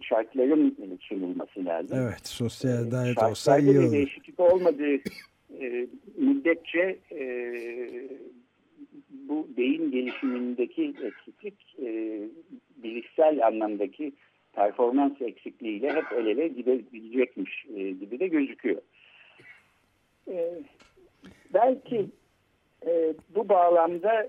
şartların 0.00 0.98
sunulması 1.00 1.64
lazım. 1.64 1.98
Evet, 2.02 2.28
sosyal 2.28 2.90
davet 2.90 3.22
olsa 3.22 3.58
iyi 3.58 3.78
olur. 3.78 3.92
değişiklik 3.92 4.40
olmadığı 4.40 4.94
e, 5.60 5.86
müddetçe 6.16 6.98
e, 7.12 7.26
bu 9.10 9.48
beyin 9.56 9.90
gelişimindeki 9.90 10.94
eksiklik 11.02 11.54
e, 11.82 12.20
bilişsel 12.82 13.46
anlamdaki 13.46 14.12
performans 14.52 15.20
eksikliğiyle 15.20 15.92
hep 15.92 16.12
el 16.12 16.26
ele 16.26 16.48
gidebilecekmiş 16.48 17.66
e, 17.76 17.90
gibi 17.90 18.20
de 18.20 18.28
gözüküyor. 18.28 18.82
E, 20.28 20.62
belki 21.54 22.06
e, 22.86 23.14
bu 23.34 23.48
bağlamda 23.48 24.28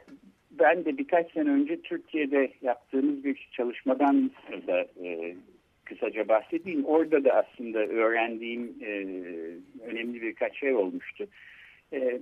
ben 0.52 0.86
de 0.86 0.98
birkaç 0.98 1.32
sene 1.32 1.50
önce 1.50 1.82
Türkiye'de 1.82 2.52
yaptığımız 2.62 3.24
bir 3.24 3.50
çalışmadan 3.52 4.32
da 4.68 4.86
e, 5.04 5.36
kısaca 5.86 6.28
bahsedeyim. 6.28 6.86
Orada 6.86 7.24
da 7.24 7.32
aslında 7.32 7.80
öğrendiğim 7.80 8.76
e, 8.82 8.92
önemli 9.84 10.22
birkaç 10.22 10.60
şey 10.60 10.76
olmuştu. 10.76 11.28
E, 11.94 12.20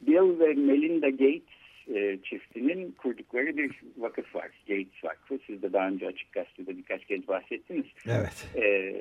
Bill 0.00 0.40
ve 0.40 0.54
Melinda 0.54 1.10
Gates 1.10 1.55
e, 1.94 2.18
çiftinin 2.22 2.92
kurdukları 2.92 3.56
bir 3.56 3.80
vakıf 3.96 4.34
var. 4.34 4.50
Gates 4.68 5.04
Vakfı. 5.04 5.38
Siz 5.46 5.62
de 5.62 5.72
daha 5.72 5.88
önce 5.88 6.06
Açık 6.06 6.32
Gazete'de 6.32 6.78
birkaç 6.78 7.04
kez 7.04 7.28
bahsettiniz. 7.28 7.86
Evet. 8.06 8.48
E, 8.56 8.94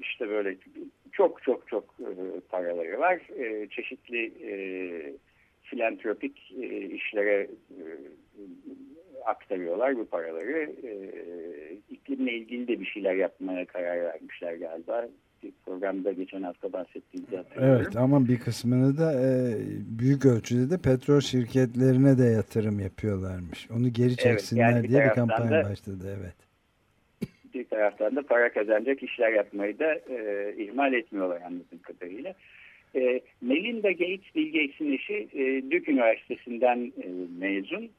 işte 0.00 0.28
böyle 0.28 0.56
çok 1.12 1.42
çok 1.42 1.68
çok 1.68 1.94
e, 2.00 2.40
paraları 2.48 2.98
var. 2.98 3.20
E, 3.38 3.68
çeşitli 3.68 4.32
e, 4.42 4.52
filantropik 5.62 6.54
e, 6.62 6.66
işlere 6.80 7.48
e, 7.70 7.84
aktarıyorlar 9.24 9.96
bu 9.96 10.04
paraları. 10.06 10.72
E, 10.84 10.92
iklimle 11.90 12.32
ilgili 12.32 12.68
de 12.68 12.80
bir 12.80 12.86
şeyler 12.86 13.14
yapmaya 13.14 13.66
karar 13.66 14.02
vermişler 14.02 14.54
galiba. 14.54 15.08
Bir 15.42 15.52
programda 15.66 16.12
geçen 16.12 16.42
hafta 16.42 16.72
bahsettiğimizi 16.72 17.36
hatırlıyorum. 17.36 17.82
Evet 17.82 17.96
ama 17.96 18.28
bir 18.28 18.38
kısmını 18.38 18.98
da 18.98 19.12
e, 19.12 19.56
büyük 19.98 20.26
ölçüde 20.26 20.70
de 20.70 20.78
petrol 20.78 21.20
şirketlerine 21.20 22.18
de 22.18 22.24
yatırım 22.24 22.80
yapıyorlarmış. 22.80 23.70
Onu 23.70 23.92
geri 23.92 24.16
çeksinler 24.16 24.64
evet, 24.64 24.74
yani 24.76 24.88
diye 24.88 25.04
bir 25.04 25.14
kampanya 25.14 25.64
da, 25.64 25.70
başladı. 25.70 26.18
Evet. 26.20 26.34
Bir 27.54 27.64
taraftan 27.64 28.16
da 28.16 28.22
para 28.22 28.52
kazanacak 28.52 29.02
işler 29.02 29.32
yapmayı 29.32 29.78
da 29.78 29.94
e, 29.94 30.54
ihmal 30.58 30.92
etmiyorlar 30.92 31.40
anladığım 31.40 31.78
kadarıyla. 31.82 32.34
E, 32.94 33.20
Melinda 33.40 33.90
Gates, 33.90 34.34
Bill 34.34 34.52
Gates'in 34.52 34.92
eşi 34.92 35.28
e, 35.32 35.62
Duke 35.70 35.92
Üniversitesi'nden 35.92 36.92
e, 37.02 37.06
mezun 37.38 37.90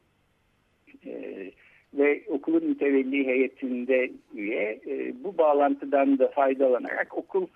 e, 1.05 1.51
ve 1.93 2.23
okulun 2.27 2.65
mütevelli 2.65 3.27
heyetinde 3.27 4.11
üye. 4.35 4.79
E, 4.87 5.13
bu 5.23 5.37
bağlantıdan 5.37 6.19
da 6.19 6.27
faydalanarak 6.27 7.17
okul 7.17 7.47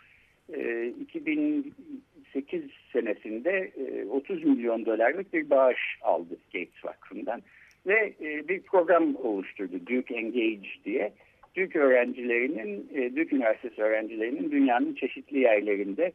e, 0.54 0.88
2008 0.88 2.62
senesinde 2.94 3.72
e, 3.78 4.06
30 4.06 4.44
milyon 4.44 4.86
dolarlık 4.86 5.34
bir 5.34 5.50
bağış 5.50 5.80
aldı 6.02 6.38
Gates 6.54 6.86
Vakfı'ndan 6.86 7.42
ve 7.88 8.14
e, 8.22 8.48
bir 8.48 8.62
program 8.62 9.16
oluşturdu 9.16 9.80
Duke 9.80 10.16
Engage 10.16 10.70
diye. 10.86 11.12
Duke 11.58 11.80
öğrencilerinin, 11.80 12.90
e, 12.96 13.16
Duke 13.16 13.36
Üniversitesi 13.36 13.82
öğrencilerinin 13.82 14.52
dünyanın 14.52 14.94
çeşitli 14.94 15.40
yerlerinde 15.40 16.12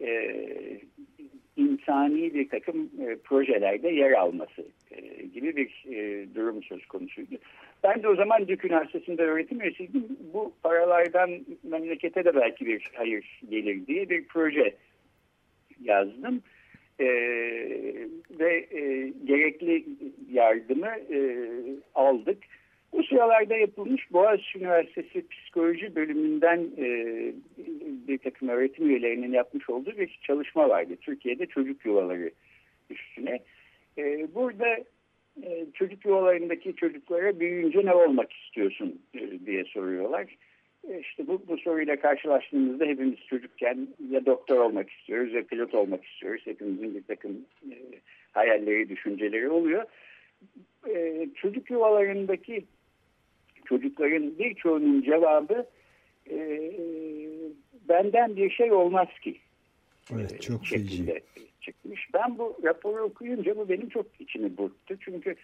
e, 0.00 0.36
insani 1.56 2.34
bir 2.34 2.48
takım 2.48 2.90
e, 3.00 3.16
projelerde 3.24 3.88
yer 3.88 4.12
alması 4.12 4.64
e, 4.90 5.26
gibi 5.26 5.56
bir 5.56 5.84
e, 5.94 6.26
durum 6.34 6.62
söz 6.62 6.86
konusuydu. 6.86 7.34
Ben 7.82 8.02
de 8.02 8.08
o 8.08 8.14
zaman 8.14 8.48
Dük 8.48 8.64
Üniversitesi'nde 8.64 9.22
öğretim 9.22 9.60
üyesiydim. 9.60 10.06
Bu 10.34 10.52
paralardan 10.62 11.30
memlekete 11.62 12.24
de 12.24 12.34
belki 12.34 12.66
bir 12.66 12.90
hayır 12.94 13.40
gelir 13.50 13.86
diye 13.86 14.10
bir 14.10 14.24
proje 14.24 14.74
yazdım. 15.80 16.42
E, 17.00 17.06
ve 18.30 18.66
e, 18.70 19.12
gerekli 19.24 19.84
yardımı 20.32 20.86
e, 20.86 21.48
aldık. 21.94 22.38
Bu 22.92 23.02
sıralarda 23.02 23.56
yapılmış 23.56 24.12
Boğaziçi 24.12 24.58
Üniversitesi 24.58 25.28
Psikoloji 25.28 25.96
bölümünden 25.96 26.68
e, 26.78 26.86
bir 28.08 28.18
takım 28.18 28.48
öğretim 28.48 28.90
üyelerinin 28.90 29.32
yapmış 29.32 29.70
olduğu 29.70 29.98
bir 29.98 30.18
çalışma 30.22 30.68
vardı. 30.68 30.96
Türkiye'de 31.00 31.46
çocuk 31.46 31.84
yuvaları 31.84 32.30
üstüne. 32.90 33.40
E, 34.00 34.34
burada 34.34 34.76
e, 35.42 35.66
çocuk 35.74 36.04
yuvalarındaki 36.04 36.76
çocuklara 36.76 37.40
büyüyünce 37.40 37.86
ne 37.86 37.94
olmak 37.94 38.32
istiyorsun 38.32 39.02
e, 39.14 39.46
diye 39.46 39.64
soruyorlar. 39.64 40.36
E, 40.88 41.00
işte 41.00 41.26
bu, 41.26 41.42
bu 41.48 41.58
soruyla 41.58 42.00
karşılaştığımızda 42.00 42.84
hepimiz 42.84 43.18
çocukken 43.28 43.88
ya 44.10 44.26
doktor 44.26 44.58
olmak 44.58 44.90
istiyoruz 44.90 45.34
ya 45.34 45.42
pilot 45.42 45.74
olmak 45.74 46.04
istiyoruz. 46.04 46.42
Hepimizin 46.44 46.94
bir 46.94 47.02
takım 47.02 47.32
e, 47.70 47.76
hayalleri, 48.32 48.88
düşünceleri 48.88 49.50
oluyor. 49.50 49.84
E, 50.88 51.26
çocuk 51.34 51.70
yuvalarındaki 51.70 52.64
çocukların 53.64 54.38
birçoğunun 54.38 55.02
cevabı 55.02 55.66
e, 56.30 56.70
benden 57.88 58.36
bir 58.36 58.50
şey 58.50 58.72
olmaz 58.72 59.08
ki. 59.22 59.36
Evet 60.12 60.32
e, 60.32 60.38
çok 60.38 60.66
şekilde 60.66 61.20
çıkmış. 61.60 62.08
Ben 62.14 62.38
bu 62.38 62.56
raporu 62.64 63.02
okuyunca 63.02 63.56
bu 63.56 63.68
benim 63.68 63.88
çok 63.88 64.06
içimi 64.18 64.56
burktu. 64.56 64.96
Çünkü 65.00 65.34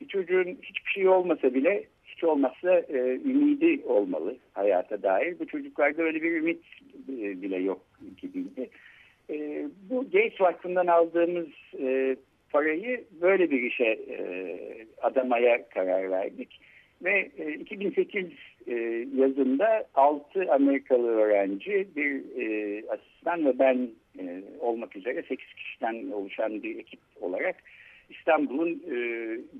bir 0.00 0.08
çocuğun 0.08 0.58
hiçbir 0.62 0.90
şey 0.90 1.08
olmasa 1.08 1.54
bile 1.54 1.84
hiç 2.04 2.24
olmazsa 2.24 2.78
e, 2.78 2.98
ümidi 3.24 3.82
olmalı 3.84 4.36
hayata 4.52 5.02
dair. 5.02 5.38
Bu 5.38 5.46
çocuklarda 5.46 6.02
öyle 6.02 6.22
bir 6.22 6.32
ümit 6.32 6.64
e, 7.08 7.42
bile 7.42 7.56
yok 7.56 7.80
gibiydi. 8.22 8.70
E, 9.30 9.66
bu 9.90 10.04
Gates 10.04 10.40
Vakfı'ndan 10.40 10.86
aldığımız 10.86 11.48
e, 11.80 12.16
parayı 12.50 13.04
böyle 13.20 13.50
bir 13.50 13.62
işe 13.62 13.84
e, 13.84 14.16
adamaya 15.02 15.68
karar 15.68 16.10
verdik. 16.10 16.60
Ve 17.04 17.30
e, 17.38 17.54
2008 17.54 18.26
e, 18.66 18.74
yazında 19.16 19.86
6 19.94 20.52
Amerikalı 20.52 21.08
öğrenci, 21.08 21.88
bir 21.96 22.22
e, 22.40 22.82
asistan 22.88 23.46
ve 23.46 23.58
ben 23.58 23.88
e, 24.18 24.42
olmak 24.60 24.96
üzere 24.96 25.22
8 25.22 25.54
kişiden 25.54 26.10
oluşan 26.10 26.62
bir 26.62 26.78
ekip 26.78 27.00
olarak 27.20 27.56
İstanbul'un 28.10 28.82
e, 28.90 28.96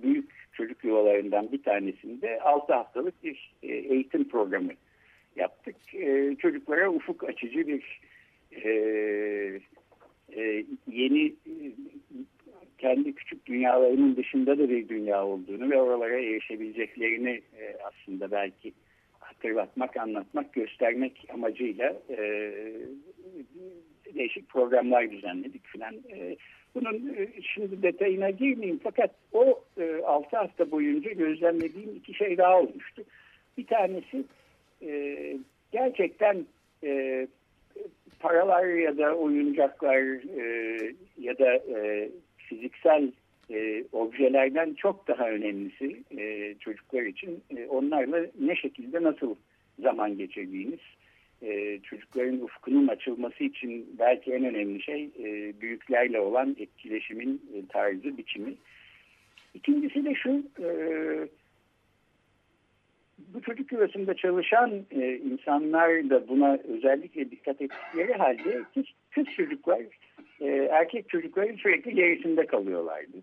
büyük 0.02 0.30
çocuk 0.52 0.84
yuvalarından 0.84 1.52
bir 1.52 1.62
tanesinde 1.62 2.40
6 2.40 2.72
haftalık 2.72 3.24
bir 3.24 3.54
e, 3.62 3.66
eğitim 3.74 4.28
programı 4.28 4.72
yaptık. 5.36 5.76
Çocuklara 6.38 6.90
ufuk 6.90 7.24
açıcı 7.24 7.66
bir 7.66 8.00
yeni 10.92 11.34
kendi 12.78 13.14
küçük 13.14 13.46
dünyalarının 13.46 14.16
dışında 14.16 14.58
da 14.58 14.68
bir 14.68 14.88
dünya 14.88 15.26
olduğunu 15.26 15.70
ve 15.70 15.80
oralara 15.80 16.18
erişebileceklerini 16.18 17.42
aslında 17.84 18.30
belki 18.30 18.72
hatırlatmak, 19.36 19.96
anlatmak, 19.96 20.52
göstermek 20.52 21.26
amacıyla 21.34 21.96
e, 22.10 22.52
değişik 24.14 24.48
programlar 24.48 25.10
düzenledik 25.10 25.66
filan. 25.66 25.94
E, 25.94 26.36
bunun 26.74 27.14
e, 27.16 27.28
şimdi 27.42 27.82
detayına 27.82 28.30
girmeyeyim 28.30 28.80
fakat 28.82 29.10
o 29.32 29.64
e, 29.78 30.02
6 30.04 30.36
hafta 30.36 30.70
boyunca 30.70 31.12
gözlemlediğim 31.12 31.96
iki 31.96 32.14
şey 32.14 32.38
daha 32.38 32.60
olmuştu. 32.60 33.02
Bir 33.58 33.66
tanesi 33.66 34.24
e, 34.82 35.36
gerçekten 35.72 36.46
e, 36.84 37.26
paralar 38.20 38.64
ya 38.66 38.98
da 38.98 39.14
oyuncaklar 39.14 40.00
e, 40.40 40.78
ya 41.18 41.38
da 41.38 41.54
e, 41.54 42.10
fiziksel 42.36 43.12
e, 43.50 43.84
objelerden 43.92 44.74
çok 44.74 45.08
daha 45.08 45.30
önemlisi 45.30 46.02
e, 46.18 46.54
çocuklar 46.60 47.02
için 47.02 47.42
e, 47.56 47.66
onlarla 47.66 48.26
ne 48.40 48.56
şekilde 48.56 49.02
nasıl 49.02 49.34
zaman 49.78 50.18
geçirdiğiniz 50.18 50.80
e, 51.42 51.78
çocukların 51.82 52.40
ufkunun 52.40 52.88
açılması 52.88 53.44
için 53.44 53.96
belki 53.98 54.32
en 54.32 54.44
önemli 54.44 54.82
şey 54.82 55.10
e, 55.18 55.60
büyüklerle 55.60 56.20
olan 56.20 56.56
etkileşimin 56.58 57.42
e, 57.54 57.66
tarzı, 57.68 58.18
biçimi. 58.18 58.54
İkincisi 59.54 60.04
de 60.04 60.14
şu, 60.14 60.42
e, 60.60 60.68
bu 63.18 63.42
çocuk 63.42 63.72
yuvasında 63.72 64.14
çalışan 64.14 64.84
e, 64.90 65.16
insanlar 65.16 66.10
da 66.10 66.28
buna 66.28 66.58
özellikle 66.68 67.30
dikkat 67.30 67.62
ettikleri 67.62 68.12
halde 68.12 68.62
kız, 68.74 68.84
kız 69.10 69.26
çocuklar 69.36 69.80
e, 70.40 70.46
erkek 70.72 71.08
çocukların 71.08 71.56
sürekli 71.56 71.94
gerisinde 71.94 72.46
kalıyorlardı. 72.46 73.16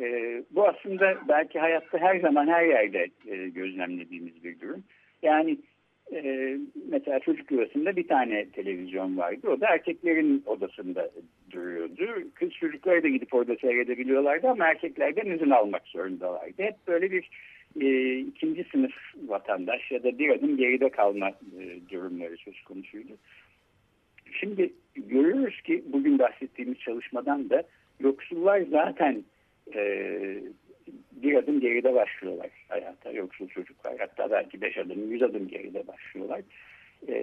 E, 0.00 0.42
bu 0.50 0.68
aslında 0.68 1.18
belki 1.28 1.58
hayatta 1.58 1.98
her 1.98 2.20
zaman 2.20 2.46
her 2.46 2.64
yerde 2.64 3.06
e, 3.26 3.48
gözlemlediğimiz 3.48 4.44
bir 4.44 4.60
durum. 4.60 4.84
Yani 5.22 5.58
e, 6.12 6.56
mesela 6.90 7.20
çocuk 7.20 7.50
yuvasında 7.50 7.96
bir 7.96 8.08
tane 8.08 8.48
televizyon 8.48 9.16
vardı. 9.16 9.48
O 9.50 9.60
da 9.60 9.66
erkeklerin 9.66 10.42
odasında 10.46 11.10
duruyordu. 11.50 12.28
Kız 12.34 12.52
çocukları 12.52 13.02
da 13.02 13.08
gidip 13.08 13.34
orada 13.34 13.56
seyredebiliyorlardı 13.56 14.48
ama 14.48 14.66
erkeklerden 14.66 15.30
izin 15.30 15.50
almak 15.50 15.82
zorundalardı. 15.86 16.62
Hep 16.62 16.74
böyle 16.86 17.10
bir 17.10 17.30
e, 17.80 18.18
ikinci 18.18 18.64
sınıf 18.64 18.94
vatandaş 19.26 19.90
ya 19.90 20.02
da 20.02 20.18
bir 20.18 20.28
adım 20.28 20.56
geride 20.56 20.88
kalma 20.88 21.28
e, 21.28 21.90
durumları 21.90 22.36
söz 22.36 22.62
konusuydu. 22.62 23.12
Şimdi 24.32 24.72
görüyoruz 24.94 25.60
ki 25.62 25.84
bugün 25.86 26.18
bahsettiğimiz 26.18 26.78
çalışmadan 26.78 27.50
da 27.50 27.62
yoksullar 28.00 28.60
zaten 28.60 29.24
e, 29.74 30.08
bir 31.12 31.34
adım 31.34 31.60
geride 31.60 31.94
başlıyorlar 31.94 32.50
hayata 32.68 33.10
yoksul 33.10 33.48
çocuklar. 33.48 33.96
Hatta 33.98 34.30
belki 34.30 34.60
beş 34.60 34.78
adım, 34.78 35.12
yüz 35.12 35.22
adım 35.22 35.48
geride 35.48 35.86
başlıyorlar. 35.86 36.40
E, 37.08 37.14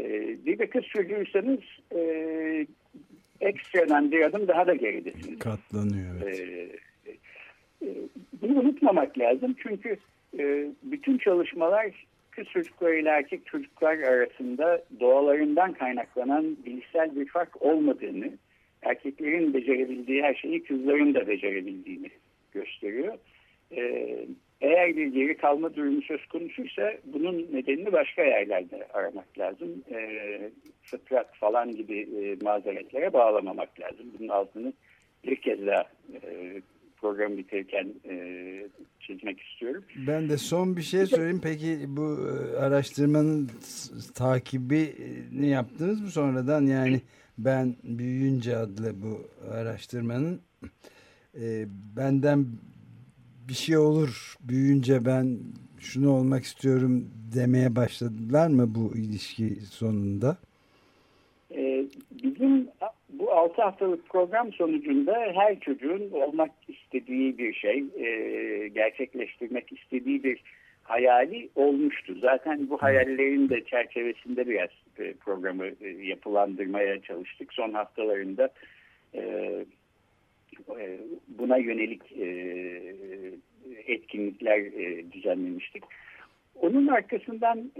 bir 0.45 0.60
de 0.60 0.69
kız 0.69 0.84
çocuğuysanız 0.84 1.60
e, 1.95 2.67
ekstradan 3.41 4.12
bir 4.12 4.21
adım 4.21 4.47
daha 4.47 4.67
da 4.67 4.75
geridesiniz. 4.75 5.39
Katlanıyor 5.39 6.15
evet. 6.23 6.39
E, 6.39 6.69
e, 7.82 7.89
bunu 8.41 8.60
unutmamak 8.60 9.19
lazım 9.19 9.56
çünkü 9.63 9.97
e, 10.39 10.67
bütün 10.84 11.17
çalışmalar 11.17 12.06
kız 12.32 12.47
çocukları 12.47 12.95
ile 12.95 13.10
erkek 13.10 13.45
çocuklar 13.45 13.97
arasında 13.97 14.84
doğalarından 14.99 15.73
kaynaklanan 15.73 16.58
bilişsel 16.65 17.15
bir 17.15 17.27
fark 17.27 17.62
olmadığını, 17.62 18.32
erkeklerin 18.82 19.53
becerebildiği 19.53 20.23
her 20.23 20.34
şeyi 20.34 20.63
kızların 20.63 21.13
da 21.13 21.27
becerebildiğini 21.27 22.10
gösteriyor. 22.54 23.18
Ee, 23.72 24.26
eğer 24.62 24.98
bir 24.98 25.08
geri 25.08 25.38
kalma 25.38 25.76
durumu 25.76 26.02
söz 26.02 26.26
konusuysa 26.26 26.94
bunun 27.06 27.48
nedenini 27.54 27.92
başka 27.92 28.24
yerlerde 28.24 28.88
aramak 28.94 29.39
lazım. 29.39 29.84
Ee, 29.92 30.52
fıtrat 30.82 31.36
falan 31.36 31.76
gibi 31.76 32.00
e, 32.00 32.38
mazeretlere 32.46 33.13
bağlamamak 33.13 33.80
lazım. 33.80 34.06
Bunun 34.20 34.30
altını 34.30 34.74
bir 35.24 35.36
kez 35.36 35.68
daha 35.68 35.86
e, 36.13 36.62
program 37.02 37.38
bitirirken 37.38 37.88
e, 38.10 38.16
çizmek 39.00 39.39
istiyorum. 39.42 39.84
Ben 40.08 40.30
de 40.30 40.38
son 40.38 40.78
bir 40.78 40.82
şey 40.82 41.06
söyleyeyim. 41.06 41.42
Peki 41.44 41.78
bu 41.88 42.18
e, 42.30 42.58
araştırmanın 42.58 43.50
takibi 44.16 44.96
ne 45.34 45.48
yaptınız 45.48 46.02
mı 46.02 46.08
sonradan? 46.08 46.66
Yani 46.66 47.02
ben 47.38 47.76
büyüyünce 47.84 48.58
adlı 48.58 49.02
bu 49.02 49.22
araştırmanın 49.52 50.42
e, 51.41 51.65
benden 51.98 52.46
bir 53.48 53.54
şey 53.54 53.78
olur 53.78 54.36
büyüyünce 54.39 55.06
ben 55.06 55.38
şunu 55.80 56.12
olmak 56.12 56.43
istiyorum 56.43 57.10
demeye 57.36 57.76
başladılar 57.76 58.48
mı 58.48 58.76
bu 58.76 58.98
ilişki 58.98 59.50
sonunda? 59.56 60.38
Ee, 61.56 61.86
bizim 62.24 62.67
bu 63.10 63.32
6 63.32 63.62
haftalık 63.62 64.10
program 64.10 64.54
sonucunda 64.54 65.13
her 65.34 65.60
çocuğun 65.60 66.12
olmak 66.12 66.52
istediği 66.67 67.38
bir 67.38 67.54
şey, 67.54 67.84
e, 67.98 68.67
gerçekleştirmek 68.67 69.74
istediği 69.74 70.24
bir 70.24 70.43
hayali 70.84 71.50
olmuştu. 71.56 72.15
Zaten 72.22 72.69
bu 72.69 72.78
hayallerin 72.78 73.50
de 73.50 73.63
çerçevesinde 73.63 74.48
biraz 74.48 74.69
e, 75.00 75.13
programı 75.13 75.65
e, 75.65 75.88
yapılandırmaya 75.88 77.02
çalıştık. 77.02 77.54
Son 77.54 77.74
haftalarında 77.74 78.50
e, 79.15 79.52
buna 81.28 81.58
yönelik 81.58 82.12
e, 82.12 82.28
etkinlikler 83.88 84.58
e, 84.58 85.12
düzenlemiştik. 85.12 85.84
Onun 86.56 86.88
arkasından 86.88 87.72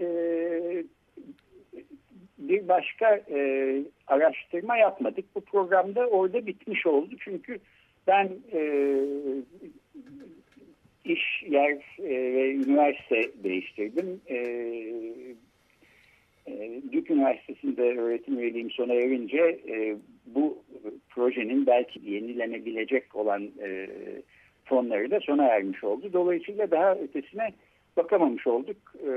bir 2.38 2.68
başka 2.68 3.22
araştırma 4.08 4.78
yapmadık. 4.78 5.26
Bu 5.36 5.42
programda 5.42 6.08
orada 6.08 6.46
bitmiş 6.46 6.86
oldu. 6.86 7.16
Çünkü 7.20 7.60
ben 8.08 8.30
iş, 11.06 11.44
yer 11.50 11.78
ve 12.00 12.54
üniversite 12.54 13.32
değiştirdim. 13.44 14.22
E, 16.48 16.84
Duke 16.94 17.14
Üniversitesi'nde 17.14 17.82
öğretim 17.82 18.40
üyeliğim 18.40 18.72
sona 18.72 18.94
erince 18.94 19.60
e, 19.68 19.96
bu 20.26 20.63
projenin 21.10 21.66
belki 21.66 22.12
yenilenebilecek 22.12 23.16
olan 23.16 23.44
e, 23.62 23.88
fonları 24.66 25.12
da 25.12 25.20
sona 25.20 25.44
ermiş 25.44 25.84
oldu. 25.84 26.14
Dolayısıyla 26.14 26.72
daha 26.72 26.96
ötesine 26.96 27.54
bakamamış 27.98 28.48
olduk. 28.48 28.78
E, 29.08 29.12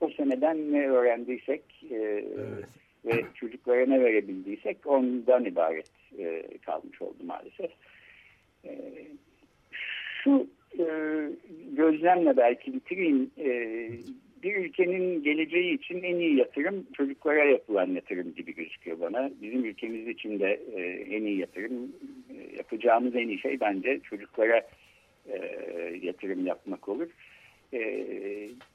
o 0.00 0.10
seneden 0.16 0.72
ne 0.72 0.88
öğrendiysek 0.88 1.62
e, 1.90 1.94
evet. 1.94 2.64
ve 3.04 3.24
çocuklara 3.34 3.86
ne 3.86 4.00
verebildiysek 4.00 4.86
ondan 4.86 5.44
ibaret 5.44 5.90
e, 6.18 6.42
kalmış 6.66 7.02
oldu 7.02 7.24
maalesef. 7.24 7.70
E, 8.64 8.92
şu 10.22 10.46
e, 10.78 10.86
gözlemle 11.72 12.36
belki 12.36 12.72
bitireyim. 12.72 13.30
E, 13.38 13.90
bir 14.44 14.56
ülkenin 14.56 15.22
geleceği 15.22 15.74
için 15.74 16.02
en 16.02 16.16
iyi 16.16 16.36
yatırım 16.36 16.86
çocuklara 16.92 17.44
yapılan 17.44 17.86
yatırım 17.86 18.34
gibi 18.34 18.54
gözüküyor 18.54 19.00
bana. 19.00 19.30
Bizim 19.42 19.64
ülkemiz 19.64 20.08
için 20.08 20.40
de 20.40 20.60
e, 20.76 20.80
en 21.16 21.22
iyi 21.22 21.38
yatırım 21.38 21.92
e, 22.30 22.56
yapacağımız 22.56 23.16
en 23.16 23.28
iyi 23.28 23.38
şey 23.38 23.60
bence 23.60 24.00
çocuklara 24.00 24.62
e, 25.28 25.36
yatırım 26.02 26.46
yapmak 26.46 26.88
olur. 26.88 27.08
E, 27.72 28.06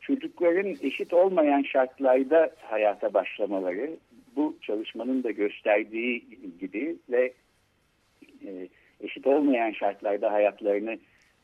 çocukların 0.02 0.76
eşit 0.82 1.14
olmayan 1.14 1.62
şartlarda 1.62 2.56
hayata 2.62 3.14
başlamaları 3.14 3.90
bu 4.36 4.58
çalışmanın 4.62 5.24
da 5.24 5.32
gösterdiği 5.32 6.24
gibi 6.60 6.96
ve 7.10 7.34
e, 8.46 8.68
eşit 9.02 9.28
olmayan 9.28 9.72
şartlarda 9.72 10.32
hayatlarını 10.32 10.98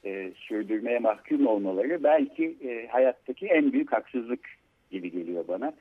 e, 0.05 0.31
sürdürmeye 0.35 0.99
mahkum 0.99 1.47
olmaları 1.47 2.03
belki 2.03 2.55
e, 2.63 2.87
hayattaki 2.87 3.47
en 3.47 3.73
büyük 3.73 3.91
haksızlık 3.91 4.49
gibi 4.91 5.11
geliyor 5.11 5.47
bana. 5.47 5.73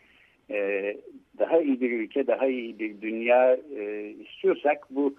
E, 0.51 0.97
daha 1.39 1.61
iyi 1.61 1.81
bir 1.81 1.93
ülke, 1.93 2.27
daha 2.27 2.47
iyi 2.47 2.79
bir 2.79 3.01
dünya 3.01 3.59
e, 3.77 4.11
istiyorsak 4.11 4.87
bu 4.91 5.15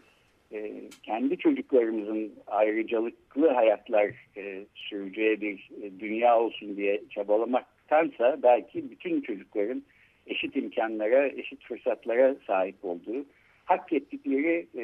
e, 0.53 0.71
kendi 1.03 1.37
çocuklarımızın 1.37 2.33
ayrıcalıklı 2.47 3.49
hayatlar 3.49 4.11
e, 4.37 4.65
süreceği 4.75 5.41
bir 5.41 5.69
e, 5.83 5.99
dünya 5.99 6.39
olsun 6.39 6.77
diye 6.77 7.01
çabalamaktansa 7.09 8.37
belki 8.43 8.91
bütün 8.91 9.21
çocukların 9.21 9.83
eşit 10.27 10.55
imkanlara, 10.55 11.27
eşit 11.27 11.63
fırsatlara 11.63 12.35
sahip 12.47 12.75
olduğu, 12.85 13.25
hak 13.65 13.93
ettikleri 13.93 14.67
e, 14.77 14.83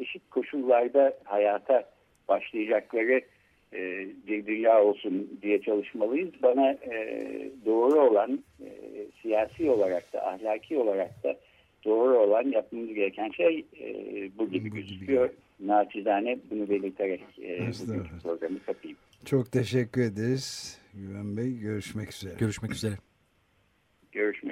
eşit 0.00 0.30
koşullarda 0.30 1.18
hayata 1.24 1.84
başlayacakları 2.28 3.22
e, 3.72 4.08
bir 4.26 4.46
dünya 4.46 4.82
olsun 4.82 5.38
diye 5.42 5.62
çalışmalıyız. 5.62 6.30
Bana 6.42 6.70
e, 6.70 7.50
doğru 7.66 8.00
olan 8.00 8.44
e, 8.60 8.68
siyasi 9.22 9.70
olarak 9.70 10.12
da 10.12 10.26
ahlaki 10.26 10.78
olarak 10.78 11.24
da 11.24 11.36
doğru 11.84 12.18
olan 12.18 12.42
yapmamız 12.42 12.94
gereken 12.94 13.30
şey 13.30 13.64
e, 13.80 13.86
bu 14.38 14.50
gibi 14.50 14.70
bu 14.70 14.74
gözüküyor. 14.74 15.26
Gibi. 15.26 15.68
Naçizane 15.68 16.38
bunu 16.50 16.70
belirterek 16.70 17.22
e, 17.42 17.58
bugünkü 17.58 18.18
programı 18.22 18.58
kapayım. 18.66 18.96
Çok 19.24 19.52
teşekkür 19.52 20.02
ederiz 20.02 20.78
Güven 20.94 21.36
Bey. 21.36 21.58
Görüşmek 21.58 22.12
üzere. 22.12 22.34
Görüşmek 22.38 22.72
üzere. 22.72 22.94
Görüşmek 24.12 24.51